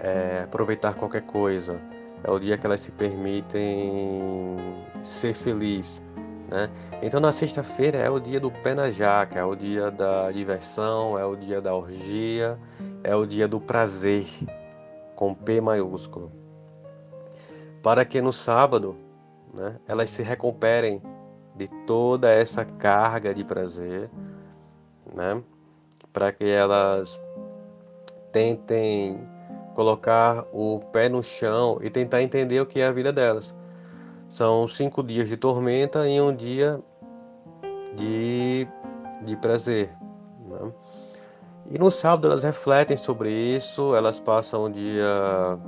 é, 0.00 0.42
aproveitar 0.44 0.94
qualquer 0.94 1.22
coisa, 1.22 1.80
é 2.22 2.30
o 2.30 2.38
dia 2.38 2.56
que 2.56 2.66
elas 2.66 2.80
se 2.80 2.92
permitem 2.92 4.56
ser 5.02 5.34
feliz. 5.34 6.02
Né? 6.48 6.70
Então 7.02 7.18
na 7.18 7.32
sexta-feira 7.32 7.98
é 7.98 8.08
o 8.08 8.20
dia 8.20 8.38
do 8.38 8.50
pé 8.50 8.74
na 8.74 8.90
jaca, 8.90 9.38
é 9.38 9.44
o 9.44 9.56
dia 9.56 9.90
da 9.90 10.30
diversão, 10.30 11.18
é 11.18 11.24
o 11.24 11.34
dia 11.34 11.60
da 11.60 11.74
orgia, 11.74 12.58
é 13.02 13.14
o 13.14 13.26
dia 13.26 13.48
do 13.48 13.60
prazer, 13.60 14.26
com 15.16 15.34
P 15.34 15.60
maiúsculo, 15.60 16.30
para 17.82 18.04
que 18.04 18.20
no 18.20 18.32
sábado 18.32 18.96
né, 19.52 19.76
elas 19.88 20.10
se 20.10 20.22
recuperem 20.22 21.02
de 21.54 21.68
toda 21.86 22.30
essa 22.30 22.64
carga 22.64 23.34
de 23.34 23.42
prazer, 23.42 24.10
né, 25.12 25.42
para 26.12 26.30
que 26.30 26.48
elas 26.48 27.20
tentem 28.30 29.18
colocar 29.74 30.44
o 30.52 30.80
pé 30.92 31.08
no 31.08 31.22
chão 31.22 31.78
e 31.82 31.90
tentar 31.90 32.22
entender 32.22 32.60
o 32.60 32.66
que 32.66 32.80
é 32.80 32.86
a 32.86 32.92
vida 32.92 33.12
delas. 33.12 33.54
São 34.28 34.66
cinco 34.66 35.02
dias 35.02 35.28
de 35.28 35.36
tormenta 35.36 36.08
e 36.08 36.20
um 36.20 36.34
dia 36.34 36.80
de, 37.94 38.66
de 39.22 39.36
prazer. 39.36 39.90
Né? 40.46 40.72
E 41.70 41.78
no 41.78 41.90
sábado 41.90 42.28
elas 42.28 42.42
refletem 42.42 42.96
sobre 42.96 43.30
isso, 43.30 43.94
elas 43.94 44.20
passam 44.20 44.64
o 44.64 44.70
dia 44.70 45.58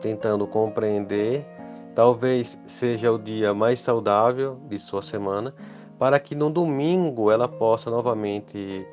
tentando 0.00 0.46
compreender. 0.46 1.46
Talvez 1.94 2.58
seja 2.66 3.12
o 3.12 3.18
dia 3.18 3.54
mais 3.54 3.78
saudável 3.80 4.58
de 4.68 4.78
sua 4.78 5.00
semana, 5.00 5.54
para 5.98 6.18
que 6.18 6.34
no 6.34 6.50
domingo 6.50 7.30
ela 7.30 7.46
possa 7.46 7.88
novamente 7.88 8.86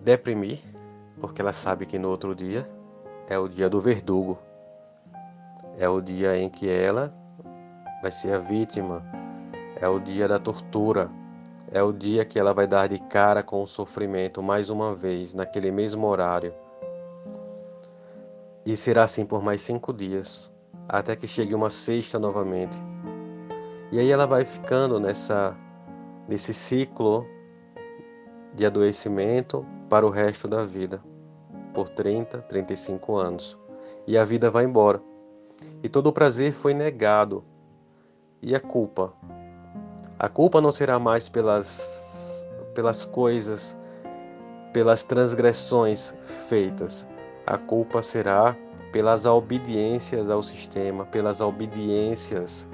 deprimir, 0.00 0.58
porque 1.20 1.40
ela 1.40 1.52
sabe 1.52 1.86
que 1.86 1.98
no 1.98 2.08
outro 2.08 2.34
dia 2.34 2.68
é 3.28 3.38
o 3.38 3.48
dia 3.48 3.68
do 3.68 3.80
verdugo. 3.80 4.38
É 5.78 5.88
o 5.88 6.00
dia 6.00 6.36
em 6.36 6.48
que 6.48 6.68
ela 6.68 7.14
vai 8.00 8.10
ser 8.10 8.32
a 8.34 8.38
vítima. 8.38 9.02
É 9.80 9.88
o 9.88 9.98
dia 9.98 10.26
da 10.28 10.38
tortura. 10.38 11.10
É 11.70 11.82
o 11.82 11.92
dia 11.92 12.24
que 12.24 12.38
ela 12.38 12.54
vai 12.54 12.66
dar 12.66 12.88
de 12.88 12.98
cara 12.98 13.42
com 13.42 13.62
o 13.62 13.66
sofrimento 13.66 14.42
mais 14.42 14.70
uma 14.70 14.94
vez, 14.94 15.34
naquele 15.34 15.70
mesmo 15.70 16.06
horário. 16.06 16.54
E 18.64 18.76
será 18.76 19.04
assim 19.04 19.24
por 19.24 19.42
mais 19.42 19.62
cinco 19.62 19.92
dias, 19.92 20.50
até 20.88 21.14
que 21.14 21.26
chegue 21.26 21.54
uma 21.54 21.70
sexta 21.70 22.18
novamente. 22.18 22.76
E 23.92 23.98
aí 23.98 24.10
ela 24.10 24.26
vai 24.26 24.44
ficando 24.44 24.98
nessa, 24.98 25.56
nesse 26.26 26.52
ciclo 26.52 27.26
de 28.54 28.66
adoecimento 28.66 29.64
para 29.88 30.06
o 30.06 30.10
resto 30.10 30.48
da 30.48 30.64
vida, 30.64 31.02
por 31.72 31.88
30, 31.88 32.42
35 32.42 33.16
anos. 33.16 33.58
E 34.06 34.16
a 34.16 34.24
vida 34.24 34.50
vai 34.50 34.64
embora. 34.64 35.00
E 35.82 35.88
todo 35.88 36.08
o 36.08 36.12
prazer 36.12 36.52
foi 36.52 36.74
negado. 36.74 37.44
E 38.40 38.54
a 38.54 38.60
culpa? 38.60 39.12
A 40.16 40.28
culpa 40.28 40.60
não 40.60 40.70
será 40.70 40.96
mais 40.98 41.28
pelas, 41.28 42.46
pelas 42.72 43.04
coisas, 43.04 43.76
pelas 44.72 45.02
transgressões 45.02 46.14
feitas. 46.48 47.04
A 47.44 47.58
culpa 47.58 48.00
será 48.00 48.56
pelas 48.92 49.26
obediências 49.26 50.30
ao 50.30 50.40
sistema, 50.40 51.04
pelas 51.06 51.40
obediências 51.40 52.68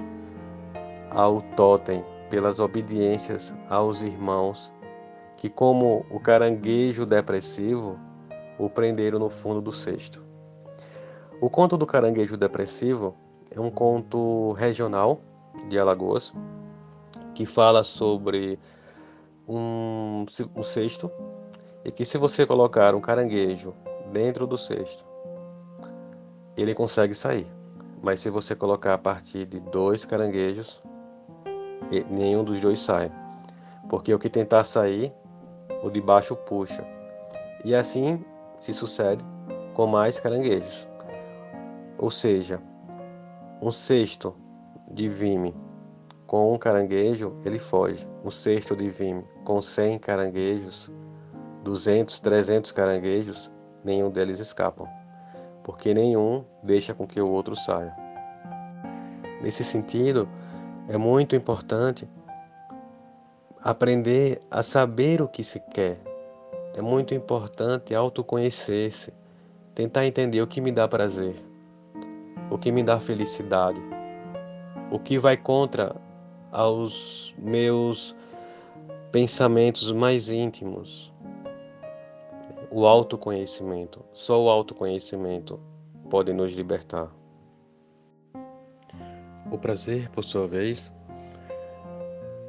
ao 1.09 1.41
totem, 1.55 2.05
pelas 2.29 2.59
obediências 2.59 3.53
aos 3.67 4.03
irmãos 4.03 4.71
que, 5.35 5.49
como 5.49 6.05
o 6.11 6.19
caranguejo 6.19 7.07
depressivo, 7.07 7.99
o 8.59 8.69
prenderam 8.69 9.17
no 9.17 9.31
fundo 9.31 9.61
do 9.61 9.71
cesto. 9.71 10.23
O 11.41 11.49
conto 11.49 11.75
do 11.75 11.87
caranguejo 11.87 12.37
depressivo 12.37 13.15
é 13.51 13.59
um 13.59 13.71
conto 13.71 14.51
regional 14.53 15.21
de 15.67 15.79
Alagoas 15.79 16.33
que 17.33 17.45
fala 17.45 17.83
sobre 17.83 18.57
um, 19.47 20.25
um 20.55 20.63
cesto 20.63 21.11
e 21.83 21.91
que 21.91 22.05
se 22.05 22.17
você 22.17 22.45
colocar 22.45 22.95
um 22.95 23.01
caranguejo 23.01 23.73
dentro 24.11 24.47
do 24.47 24.57
cesto, 24.57 25.05
ele 26.57 26.73
consegue 26.73 27.13
sair. 27.13 27.45
Mas 28.01 28.21
se 28.21 28.29
você 28.29 28.55
colocar 28.55 28.93
a 28.93 28.97
partir 28.97 29.45
de 29.45 29.59
dois 29.59 30.05
caranguejos, 30.05 30.81
nenhum 32.09 32.43
dos 32.43 32.61
dois 32.61 32.79
sai. 32.79 33.11
Porque 33.89 34.13
o 34.13 34.19
que 34.19 34.29
tentar 34.29 34.63
sair, 34.63 35.13
o 35.83 35.89
de 35.89 36.01
baixo 36.01 36.35
puxa. 36.35 36.85
E 37.63 37.75
assim 37.75 38.23
se 38.59 38.73
sucede 38.73 39.23
com 39.73 39.85
mais 39.85 40.19
caranguejos. 40.19 40.87
Ou 41.97 42.09
seja, 42.09 42.61
um 43.61 43.71
cesto 43.71 44.35
de 44.91 45.09
vime 45.09 45.53
com 46.25 46.53
um 46.53 46.57
caranguejo, 46.57 47.35
ele 47.45 47.59
foge. 47.59 48.07
Um 48.23 48.31
cesto 48.31 48.75
de 48.75 48.89
vime 48.89 49.23
com 49.43 49.61
100 49.61 49.99
caranguejos, 49.99 50.91
200, 51.63 52.19
300 52.19 52.71
caranguejos, 52.71 53.51
nenhum 53.83 54.09
deles 54.09 54.39
escapam, 54.39 54.87
porque 55.63 55.93
nenhum 55.93 56.43
deixa 56.63 56.93
com 56.93 57.05
que 57.07 57.21
o 57.21 57.29
outro 57.29 57.55
saia. 57.55 57.95
Nesse 59.41 59.63
sentido, 59.63 60.27
é 60.87 60.97
muito 60.97 61.35
importante 61.35 62.07
aprender 63.63 64.41
a 64.49 64.61
saber 64.61 65.21
o 65.21 65.27
que 65.27 65.43
se 65.43 65.59
quer. 65.59 65.99
É 66.75 66.81
muito 66.81 67.13
importante 67.13 67.95
autoconhecer-se, 67.95 69.13
tentar 69.73 70.05
entender 70.05 70.41
o 70.41 70.47
que 70.47 70.59
me 70.59 70.71
dá 70.71 70.87
prazer, 70.87 71.35
o 72.51 72.57
que 72.57 72.71
me 72.71 72.83
dá 72.83 72.99
felicidade, 72.99 73.81
o 74.95 74.99
que 74.99 75.19
vai 75.19 75.35
contra 75.35 75.93
aos 76.53 77.35
meus 77.37 78.15
pensamentos 79.11 79.91
mais 79.91 80.29
íntimos. 80.29 81.13
O 82.71 82.87
autoconhecimento, 82.87 84.05
só 84.13 84.41
o 84.41 84.49
autoconhecimento 84.49 85.59
pode 86.09 86.31
nos 86.31 86.53
libertar. 86.53 87.11
O 89.51 89.57
prazer, 89.57 90.09
por 90.11 90.23
sua 90.23 90.47
vez, 90.47 90.93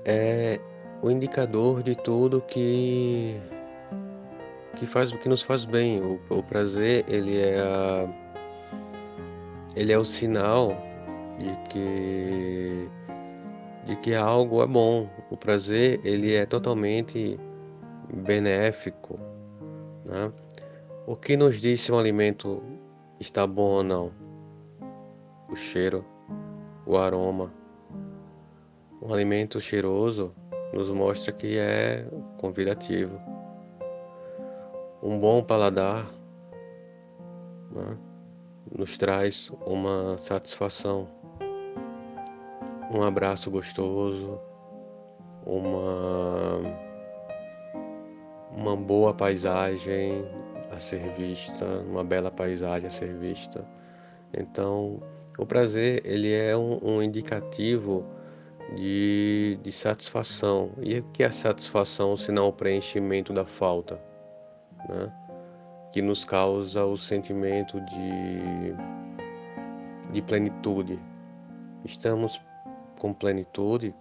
é 0.05 0.61
o 1.03 1.11
indicador 1.11 1.83
de 1.83 1.97
tudo 1.97 2.41
que 2.41 3.41
que 4.77 4.87
faz 4.87 5.11
o 5.11 5.19
que 5.19 5.29
nos 5.29 5.43
faz 5.43 5.65
bem. 5.65 6.01
O, 6.01 6.21
o 6.31 6.43
prazer, 6.45 7.05
ele 7.09 7.41
é 7.41 7.59
a, 7.61 8.09
ele 9.75 9.93
é 9.93 9.99
o 9.99 10.05
sinal 10.05 10.86
de 11.39 11.57
que 11.69 12.89
de 13.87 13.97
que 13.97 14.15
algo 14.15 14.63
é 14.63 14.67
bom. 14.67 15.09
O 15.31 15.37
prazer, 15.37 16.01
ele 16.05 16.35
é 16.35 16.45
totalmente 16.45 17.39
benéfico, 18.13 19.19
né? 20.05 20.33
O 21.07 21.15
que 21.15 21.37
nos 21.37 21.61
diz 21.61 21.83
se 21.83 21.93
um 21.93 21.99
alimento 21.99 22.63
está 23.21 23.47
bom 23.47 23.71
ou 23.77 23.83
não? 23.83 24.13
O 25.49 25.55
cheiro 25.55 26.05
o 26.87 26.97
aroma. 26.97 27.53
Um 29.03 29.13
alimento 29.13 29.61
cheiroso 29.61 30.33
nos 30.73 30.89
mostra 30.89 31.33
que 31.33 31.59
é 31.59 32.09
convidativo. 32.39 33.21
Um 35.03 35.19
bom 35.19 35.43
paladar 35.43 36.07
né, 37.73 37.99
nos 38.77 38.97
traz 38.97 39.51
uma 39.67 40.17
satisfação. 40.19 41.09
Um 42.91 43.03
abraço 43.03 43.51
gostoso, 43.51 44.41
uma, 45.45 46.61
uma 48.53 48.77
boa 48.77 49.13
paisagem 49.13 50.25
a 50.71 50.79
ser 50.79 51.13
vista, 51.15 51.65
uma 51.89 52.05
bela 52.05 52.31
paisagem 52.31 52.87
a 52.87 52.91
ser 52.91 53.15
vista. 53.15 53.65
Então, 54.33 55.01
o 55.39 55.45
prazer 55.45 56.03
ele 56.05 56.33
é 56.33 56.57
um, 56.57 56.79
um 56.83 57.03
indicativo 57.03 58.05
de, 58.75 59.59
de 59.63 59.73
satisfação. 59.73 60.71
E 60.79 60.99
o 60.99 61.03
que 61.13 61.23
é 61.23 61.31
satisfação 61.31 62.17
se 62.17 62.33
não 62.33 62.49
o 62.49 62.53
preenchimento 62.53 63.33
da 63.33 63.45
falta? 63.45 64.01
Né? 64.89 65.13
Que 65.93 66.03
nos 66.03 66.25
causa 66.25 66.85
o 66.85 66.97
sentimento 66.97 67.81
de, 67.81 68.75
de 70.13 70.23
plenitude. 70.23 70.99
Estamos 71.85 72.41
com 72.99 73.13
plenitude 73.13 73.95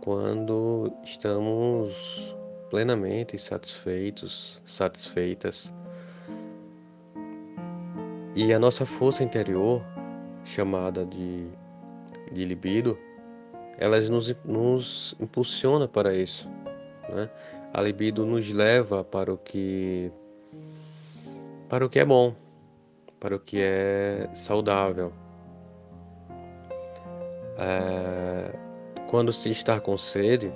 quando 0.00 0.92
estamos 1.04 2.34
plenamente 2.70 3.38
satisfeitos, 3.38 4.60
satisfeitas. 4.66 5.72
E 8.34 8.52
a 8.52 8.58
nossa 8.58 8.86
força 8.86 9.22
interior 9.22 9.82
chamada 10.44 11.04
de, 11.04 11.46
de 12.32 12.44
libido, 12.44 12.98
elas 13.78 14.08
nos, 14.08 14.34
nos 14.44 15.14
impulsiona 15.20 15.86
para 15.86 16.14
isso. 16.14 16.48
Né? 17.08 17.28
A 17.72 17.80
libido 17.80 18.24
nos 18.26 18.50
leva 18.50 19.04
para 19.04 19.32
o 19.32 19.38
que 19.38 20.10
para 21.68 21.86
o 21.86 21.88
que 21.88 21.98
é 21.98 22.04
bom, 22.04 22.34
para 23.18 23.36
o 23.36 23.40
que 23.40 23.58
é 23.60 24.28
saudável. 24.34 25.12
É, 27.64 28.50
quando 29.08 29.32
se 29.32 29.50
está 29.50 29.80
com 29.80 29.96
sede, 29.96 30.52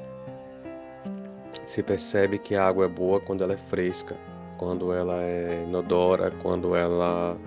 se 1.65 1.81
percebe 1.81 2.37
que 2.37 2.57
a 2.57 2.67
água 2.67 2.87
é 2.87 2.89
boa 2.89 3.21
quando 3.21 3.45
ela 3.45 3.53
é 3.53 3.57
fresca, 3.57 4.17
quando 4.59 4.93
ela 4.93 5.23
é 5.23 5.63
inodora, 5.63 6.33
quando 6.43 6.75
ela 6.75 7.39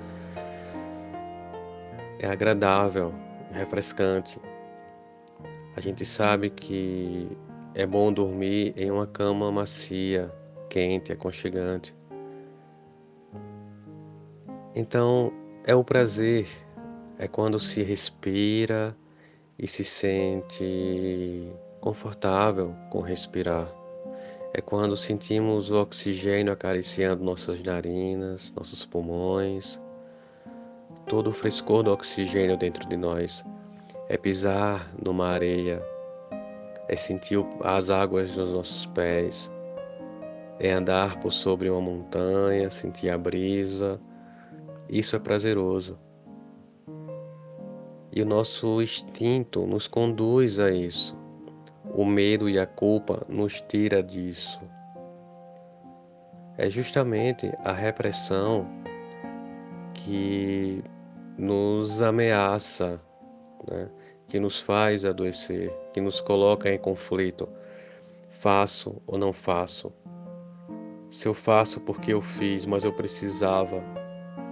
é 2.19 2.27
agradável, 2.27 3.13
refrescante. 3.51 4.39
A 5.75 5.81
gente 5.81 6.05
sabe 6.05 6.49
que 6.49 7.27
é 7.75 7.85
bom 7.85 8.13
dormir 8.13 8.73
em 8.77 8.89
uma 8.89 9.07
cama 9.07 9.51
macia, 9.51 10.31
quente, 10.69 11.11
aconchegante. 11.11 11.93
Então, 14.73 15.33
é 15.65 15.75
o 15.75 15.83
prazer, 15.83 16.47
é 17.17 17.27
quando 17.27 17.59
se 17.59 17.83
respira 17.83 18.95
e 19.59 19.67
se 19.67 19.83
sente 19.83 21.51
confortável 21.81 22.73
com 22.89 23.01
respirar. 23.01 23.69
É 24.53 24.61
quando 24.61 24.95
sentimos 24.95 25.69
o 25.69 25.75
oxigênio 25.81 26.53
acariciando 26.53 27.23
nossas 27.23 27.61
narinas, 27.61 28.51
nossos 28.55 28.85
pulmões, 28.85 29.79
todo 31.07 31.27
o 31.27 31.33
frescor 31.33 31.83
do 31.83 31.91
oxigênio 31.91 32.57
dentro 32.57 32.87
de 32.87 32.95
nós. 32.95 33.43
É 34.07 34.17
pisar 34.17 34.91
numa 35.03 35.27
areia, 35.27 35.83
é 36.87 36.95
sentir 36.95 37.37
as 37.61 37.89
águas 37.89 38.35
nos 38.35 38.53
nossos 38.53 38.85
pés, 38.87 39.51
é 40.57 40.71
andar 40.71 41.19
por 41.19 41.31
sobre 41.31 41.69
uma 41.69 41.81
montanha, 41.81 42.71
sentir 42.71 43.09
a 43.09 43.17
brisa. 43.17 43.99
Isso 44.89 45.15
é 45.15 45.19
prazeroso. 45.19 45.99
E 48.11 48.21
o 48.21 48.25
nosso 48.25 48.81
instinto 48.81 49.65
nos 49.65 49.87
conduz 49.87 50.59
a 50.59 50.71
isso. 50.71 51.15
O 51.93 52.05
medo 52.05 52.49
e 52.49 52.59
a 52.59 52.65
culpa 52.65 53.25
nos 53.29 53.61
tira 53.61 54.01
disso. 54.01 54.59
É 56.57 56.69
justamente 56.69 57.51
a 57.63 57.71
repressão 57.71 58.67
que 59.93 60.83
nos 61.37 62.01
ameaça, 62.01 62.99
né? 63.69 63.89
que 64.27 64.39
nos 64.39 64.59
faz 64.59 65.05
adoecer, 65.05 65.71
que 65.93 66.01
nos 66.01 66.21
coloca 66.21 66.69
em 66.69 66.77
conflito. 66.77 67.47
Faço 68.29 69.01
ou 69.07 69.17
não 69.17 69.33
faço? 69.33 69.91
Se 71.09 71.27
eu 71.27 71.33
faço 71.33 71.79
porque 71.79 72.13
eu 72.13 72.21
fiz, 72.21 72.65
mas 72.65 72.83
eu 72.83 72.93
precisava, 72.93 73.83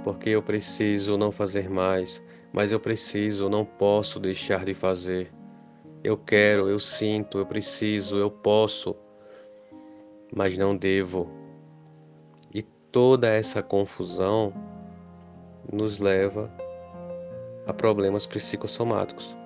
porque 0.04 0.32
eu 0.32 0.41
preciso 0.41 1.17
não 1.17 1.32
fazer 1.32 1.70
mais, 1.70 2.24
mas 2.58 2.72
eu 2.72 2.80
preciso, 2.80 3.52
não 3.52 3.63
posso 3.63 4.20
deixar 4.20 4.65
de 4.65 4.74
fazer. 4.74 5.32
Eu 6.04 6.17
quero, 6.17 6.67
eu 6.67 6.80
sinto, 6.80 7.38
eu 7.38 7.46
preciso, 7.46 8.17
eu 8.17 8.32
posso, 8.32 8.96
mas 10.36 10.58
não 10.58 10.76
devo. 10.76 11.30
E 12.52 12.63
toda 12.91 13.30
essa 13.30 13.62
confusão 13.62 14.52
nos 15.72 16.00
leva 16.00 16.52
a 17.67 17.74
problemas 17.74 18.26
psicossomáticos. 18.26 19.38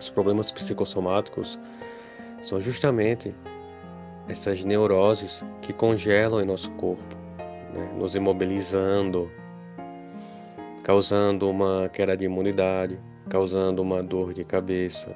Os 0.00 0.08
problemas 0.08 0.50
psicossomáticos 0.50 1.58
são 2.42 2.62
justamente 2.62 3.36
essas 4.26 4.64
neuroses 4.64 5.44
que 5.60 5.74
congelam 5.74 6.40
em 6.40 6.46
nosso 6.46 6.70
corpo, 6.76 7.14
né? 7.74 7.92
nos 7.94 8.14
imobilizando, 8.14 9.30
causando 10.88 11.50
uma 11.50 11.86
queda 11.90 12.16
de 12.16 12.24
imunidade, 12.24 12.98
causando 13.28 13.82
uma 13.82 14.02
dor 14.02 14.32
de 14.32 14.42
cabeça. 14.42 15.14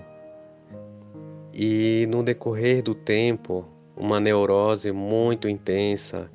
E 1.50 2.06
no 2.10 2.22
decorrer 2.22 2.82
do 2.82 2.94
tempo, 2.94 3.64
uma 3.96 4.20
neurose 4.20 4.92
muito 4.92 5.48
intensa, 5.48 6.30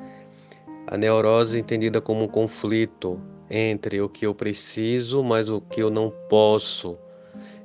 a 0.87 0.97
neurose 0.97 1.59
entendida 1.59 2.01
como 2.01 2.23
um 2.23 2.27
conflito 2.27 3.21
entre 3.47 4.01
o 4.01 4.09
que 4.09 4.25
eu 4.25 4.33
preciso, 4.33 5.23
mas 5.23 5.51
o 5.51 5.61
que 5.61 5.83
eu 5.83 5.91
não 5.91 6.11
posso. 6.27 6.97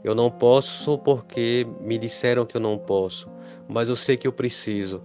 Eu 0.04 0.14
não 0.14 0.30
posso 0.30 0.98
porque 0.98 1.66
me 1.80 1.96
disseram 1.96 2.44
que 2.44 2.54
eu 2.54 2.60
não 2.60 2.76
posso, 2.76 3.30
mas 3.66 3.88
eu 3.88 3.96
sei 3.96 4.18
que 4.18 4.26
eu 4.26 4.32
preciso. 4.32 5.02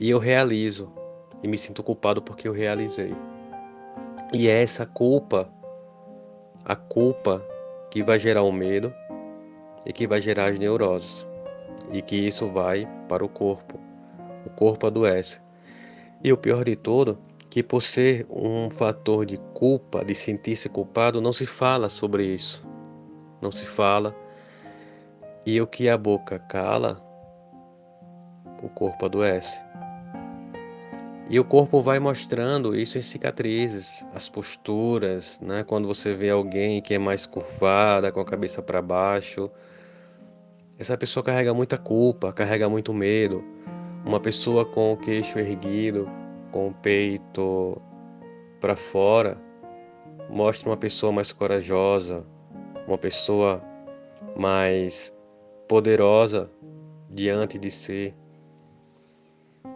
E 0.00 0.10
eu 0.10 0.18
realizo. 0.18 0.92
E 1.44 1.46
me 1.46 1.56
sinto 1.56 1.80
culpado 1.80 2.20
porque 2.20 2.48
eu 2.48 2.52
realizei. 2.52 3.14
E 4.32 4.48
é 4.48 4.62
essa 4.62 4.84
culpa, 4.84 5.48
a 6.64 6.74
culpa 6.74 7.42
que 7.90 8.02
vai 8.02 8.18
gerar 8.18 8.42
o 8.42 8.52
medo 8.52 8.92
e 9.86 9.92
que 9.92 10.06
vai 10.06 10.20
gerar 10.20 10.50
as 10.50 10.58
neuroses. 10.58 11.26
E 11.92 12.02
que 12.02 12.16
isso 12.16 12.48
vai 12.48 12.88
para 13.08 13.24
o 13.24 13.28
corpo. 13.28 13.78
O 14.46 14.50
corpo 14.50 14.86
adoece. 14.86 15.40
E 16.22 16.32
o 16.32 16.36
pior 16.36 16.64
de 16.64 16.74
tudo, 16.74 17.18
que 17.50 17.62
por 17.62 17.82
ser 17.82 18.26
um 18.30 18.70
fator 18.70 19.24
de 19.24 19.36
culpa, 19.52 20.04
de 20.04 20.14
sentir-se 20.14 20.68
culpado, 20.68 21.20
não 21.20 21.32
se 21.32 21.46
fala 21.46 21.88
sobre 21.88 22.24
isso. 22.24 22.66
Não 23.40 23.50
se 23.50 23.64
fala. 23.64 24.14
E 25.46 25.60
o 25.60 25.66
que 25.66 25.88
a 25.88 25.98
boca 25.98 26.38
cala, 26.38 27.00
o 28.62 28.68
corpo 28.68 29.06
adoece. 29.06 29.63
E 31.28 31.40
o 31.40 31.44
corpo 31.44 31.80
vai 31.80 31.98
mostrando 31.98 32.76
isso 32.76 32.98
em 32.98 33.02
cicatrizes, 33.02 34.04
as 34.14 34.28
posturas, 34.28 35.40
né? 35.40 35.64
Quando 35.64 35.88
você 35.88 36.12
vê 36.12 36.28
alguém 36.28 36.82
que 36.82 36.92
é 36.92 36.98
mais 36.98 37.24
curvada, 37.24 38.12
com 38.12 38.20
a 38.20 38.24
cabeça 38.24 38.62
para 38.62 38.82
baixo, 38.82 39.50
essa 40.78 40.98
pessoa 40.98 41.24
carrega 41.24 41.54
muita 41.54 41.78
culpa, 41.78 42.32
carrega 42.32 42.68
muito 42.68 42.92
medo, 42.92 43.42
uma 44.04 44.20
pessoa 44.20 44.66
com 44.66 44.92
o 44.92 44.96
queixo 44.98 45.38
erguido, 45.38 46.06
com 46.52 46.68
o 46.68 46.74
peito 46.74 47.80
para 48.60 48.76
fora, 48.76 49.38
mostra 50.28 50.68
uma 50.70 50.76
pessoa 50.76 51.10
mais 51.10 51.32
corajosa, 51.32 52.22
uma 52.86 52.98
pessoa 52.98 53.62
mais 54.36 55.10
poderosa 55.66 56.50
diante 57.08 57.58
de 57.58 57.70
si. 57.70 58.14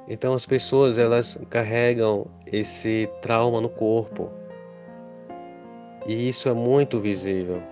Então 0.09 0.33
as 0.33 0.47
pessoas 0.47 0.97
elas 0.97 1.39
carregam 1.51 2.27
esse 2.47 3.09
trauma 3.21 3.61
no 3.61 3.69
corpo. 3.69 4.31
E 6.07 6.29
isso 6.29 6.49
é 6.49 6.55
muito 6.55 6.99
visível. 6.99 7.63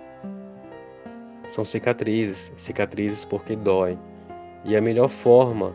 São 1.47 1.65
cicatrizes, 1.65 2.53
cicatrizes 2.55 3.25
porque 3.25 3.55
dói. 3.55 3.97
E 4.63 4.75
a 4.75 4.81
melhor 4.81 5.09
forma 5.09 5.73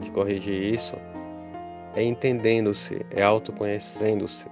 de 0.00 0.10
corrigir 0.10 0.74
isso 0.74 0.96
é 1.94 2.02
entendendo-se, 2.02 3.06
é 3.10 3.22
autoconhecendo-se, 3.22 4.48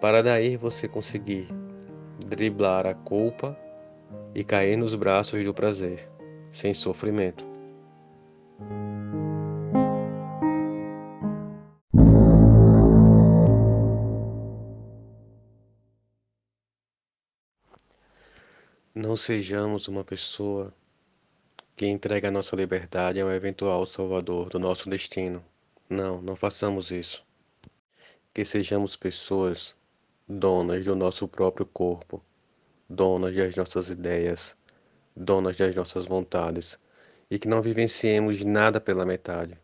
para 0.00 0.22
daí 0.22 0.56
você 0.56 0.88
conseguir 0.88 1.48
driblar 2.26 2.86
a 2.86 2.94
culpa 2.94 3.56
e 4.34 4.44
cair 4.44 4.76
nos 4.76 4.94
braços 4.94 5.44
do 5.44 5.52
prazer, 5.52 6.08
sem 6.52 6.72
sofrimento. 6.72 7.57
Não 19.08 19.16
sejamos 19.16 19.88
uma 19.88 20.04
pessoa 20.04 20.70
que 21.74 21.86
entrega 21.86 22.28
a 22.28 22.30
nossa 22.30 22.54
liberdade 22.54 23.18
ao 23.18 23.30
eventual 23.30 23.86
salvador 23.86 24.50
do 24.50 24.58
nosso 24.58 24.90
destino. 24.90 25.42
Não, 25.88 26.20
não 26.20 26.36
façamos 26.36 26.90
isso. 26.90 27.24
Que 28.34 28.44
sejamos 28.44 28.96
pessoas 28.96 29.74
donas 30.28 30.84
do 30.84 30.94
nosso 30.94 31.26
próprio 31.26 31.64
corpo, 31.64 32.22
donas 32.86 33.34
das 33.34 33.56
nossas 33.56 33.88
ideias, 33.88 34.54
donas 35.16 35.56
das 35.56 35.74
nossas 35.74 36.04
vontades 36.04 36.78
e 37.30 37.38
que 37.38 37.48
não 37.48 37.62
vivenciemos 37.62 38.44
nada 38.44 38.78
pela 38.78 39.06
metade. 39.06 39.58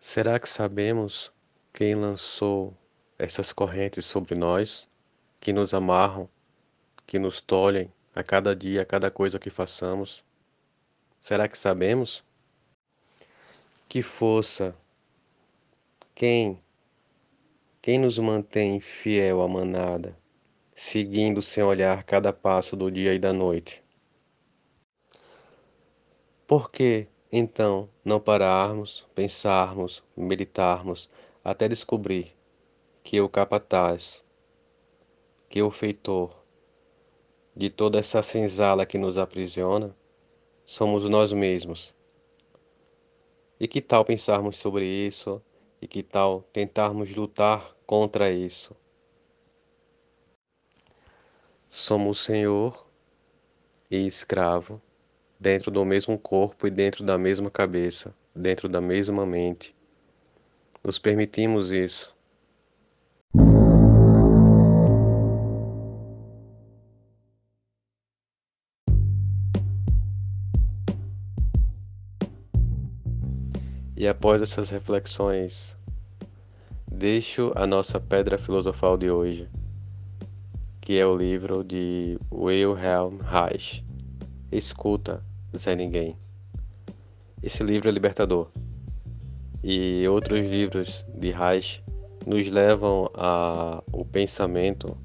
Será 0.00 0.40
que 0.40 0.48
sabemos 0.48 1.30
quem 1.74 1.94
lançou 1.94 2.74
essas 3.18 3.52
correntes 3.52 4.06
sobre 4.06 4.34
nós, 4.34 4.88
que 5.38 5.52
nos 5.52 5.74
amarram, 5.74 6.26
que 7.08 7.18
nos 7.18 7.40
tolhem, 7.40 7.90
a 8.14 8.22
cada 8.22 8.54
dia, 8.54 8.82
a 8.82 8.84
cada 8.84 9.10
coisa 9.10 9.38
que 9.38 9.48
façamos? 9.48 10.22
Será 11.18 11.48
que 11.48 11.56
sabemos? 11.56 12.22
Que 13.88 14.02
força? 14.02 14.76
Quem? 16.14 16.62
Quem 17.80 17.98
nos 17.98 18.18
mantém 18.18 18.78
fiel 18.78 19.40
à 19.40 19.48
manada, 19.48 20.14
seguindo 20.74 21.40
sem 21.40 21.64
olhar 21.64 22.04
cada 22.04 22.30
passo 22.30 22.76
do 22.76 22.90
dia 22.90 23.14
e 23.14 23.18
da 23.18 23.32
noite? 23.32 23.82
Por 26.46 26.70
que, 26.70 27.06
então, 27.32 27.88
não 28.04 28.20
pararmos, 28.20 29.06
pensarmos, 29.14 30.04
meditarmos, 30.14 31.08
até 31.42 31.68
descobrir 31.68 32.36
que 33.02 33.18
o 33.18 33.30
capataz, 33.30 34.22
que 35.48 35.62
o 35.62 35.70
feitor, 35.70 36.37
de 37.58 37.68
toda 37.68 37.98
essa 37.98 38.22
senzala 38.22 38.86
que 38.86 38.96
nos 38.96 39.18
aprisiona 39.18 39.92
somos 40.64 41.08
nós 41.08 41.32
mesmos. 41.32 41.92
E 43.58 43.66
que 43.66 43.82
tal 43.82 44.04
pensarmos 44.04 44.56
sobre 44.56 44.86
isso? 44.86 45.42
E 45.82 45.88
que 45.88 46.04
tal 46.04 46.42
tentarmos 46.52 47.12
lutar 47.16 47.76
contra 47.84 48.30
isso? 48.30 48.76
Somos 51.68 52.20
senhor 52.20 52.86
e 53.90 54.06
escravo 54.06 54.80
dentro 55.38 55.72
do 55.72 55.84
mesmo 55.84 56.16
corpo 56.16 56.64
e 56.64 56.70
dentro 56.70 57.04
da 57.04 57.18
mesma 57.18 57.50
cabeça, 57.50 58.14
dentro 58.32 58.68
da 58.68 58.80
mesma 58.80 59.26
mente. 59.26 59.74
Nos 60.84 61.00
permitimos 61.00 61.72
isso. 61.72 62.16
E 74.00 74.06
após 74.06 74.40
essas 74.40 74.70
reflexões, 74.70 75.76
deixo 76.86 77.50
a 77.56 77.66
nossa 77.66 77.98
pedra 77.98 78.38
filosofal 78.38 78.96
de 78.96 79.10
hoje, 79.10 79.48
que 80.80 80.96
é 80.96 81.04
o 81.04 81.16
livro 81.16 81.64
de 81.64 82.16
Wilhelm 82.32 83.18
Reich, 83.20 83.84
Escuta, 84.52 85.20
Zé 85.56 85.74
Ninguém. 85.74 86.16
Esse 87.42 87.64
livro 87.64 87.88
é 87.88 87.90
libertador. 87.90 88.46
E 89.64 90.06
outros 90.06 90.48
livros 90.48 91.04
de 91.12 91.32
Reich 91.32 91.82
nos 92.24 92.46
levam 92.46 93.10
ao 93.14 94.04
pensamento 94.04 94.96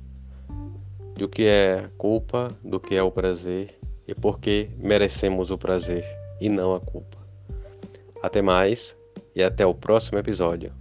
do 1.15 1.27
que 1.27 1.47
é 1.47 1.89
culpa, 1.97 2.47
do 2.63 2.79
que 2.79 2.93
é 2.93 3.01
o 3.01 3.10
prazer 3.10 3.75
e 4.08 4.13
por 4.13 4.39
que 4.39 4.69
merecemos 4.77 5.49
o 5.49 5.58
prazer 5.58 6.06
e 6.39 6.47
não 6.47 6.75
a 6.75 6.79
culpa. 6.79 7.22
Até 8.23 8.41
mais 8.41 8.97
e 9.36 9.43
até 9.43 9.65
o 9.65 9.75
próximo 9.75 10.17
episódio. 10.17 10.73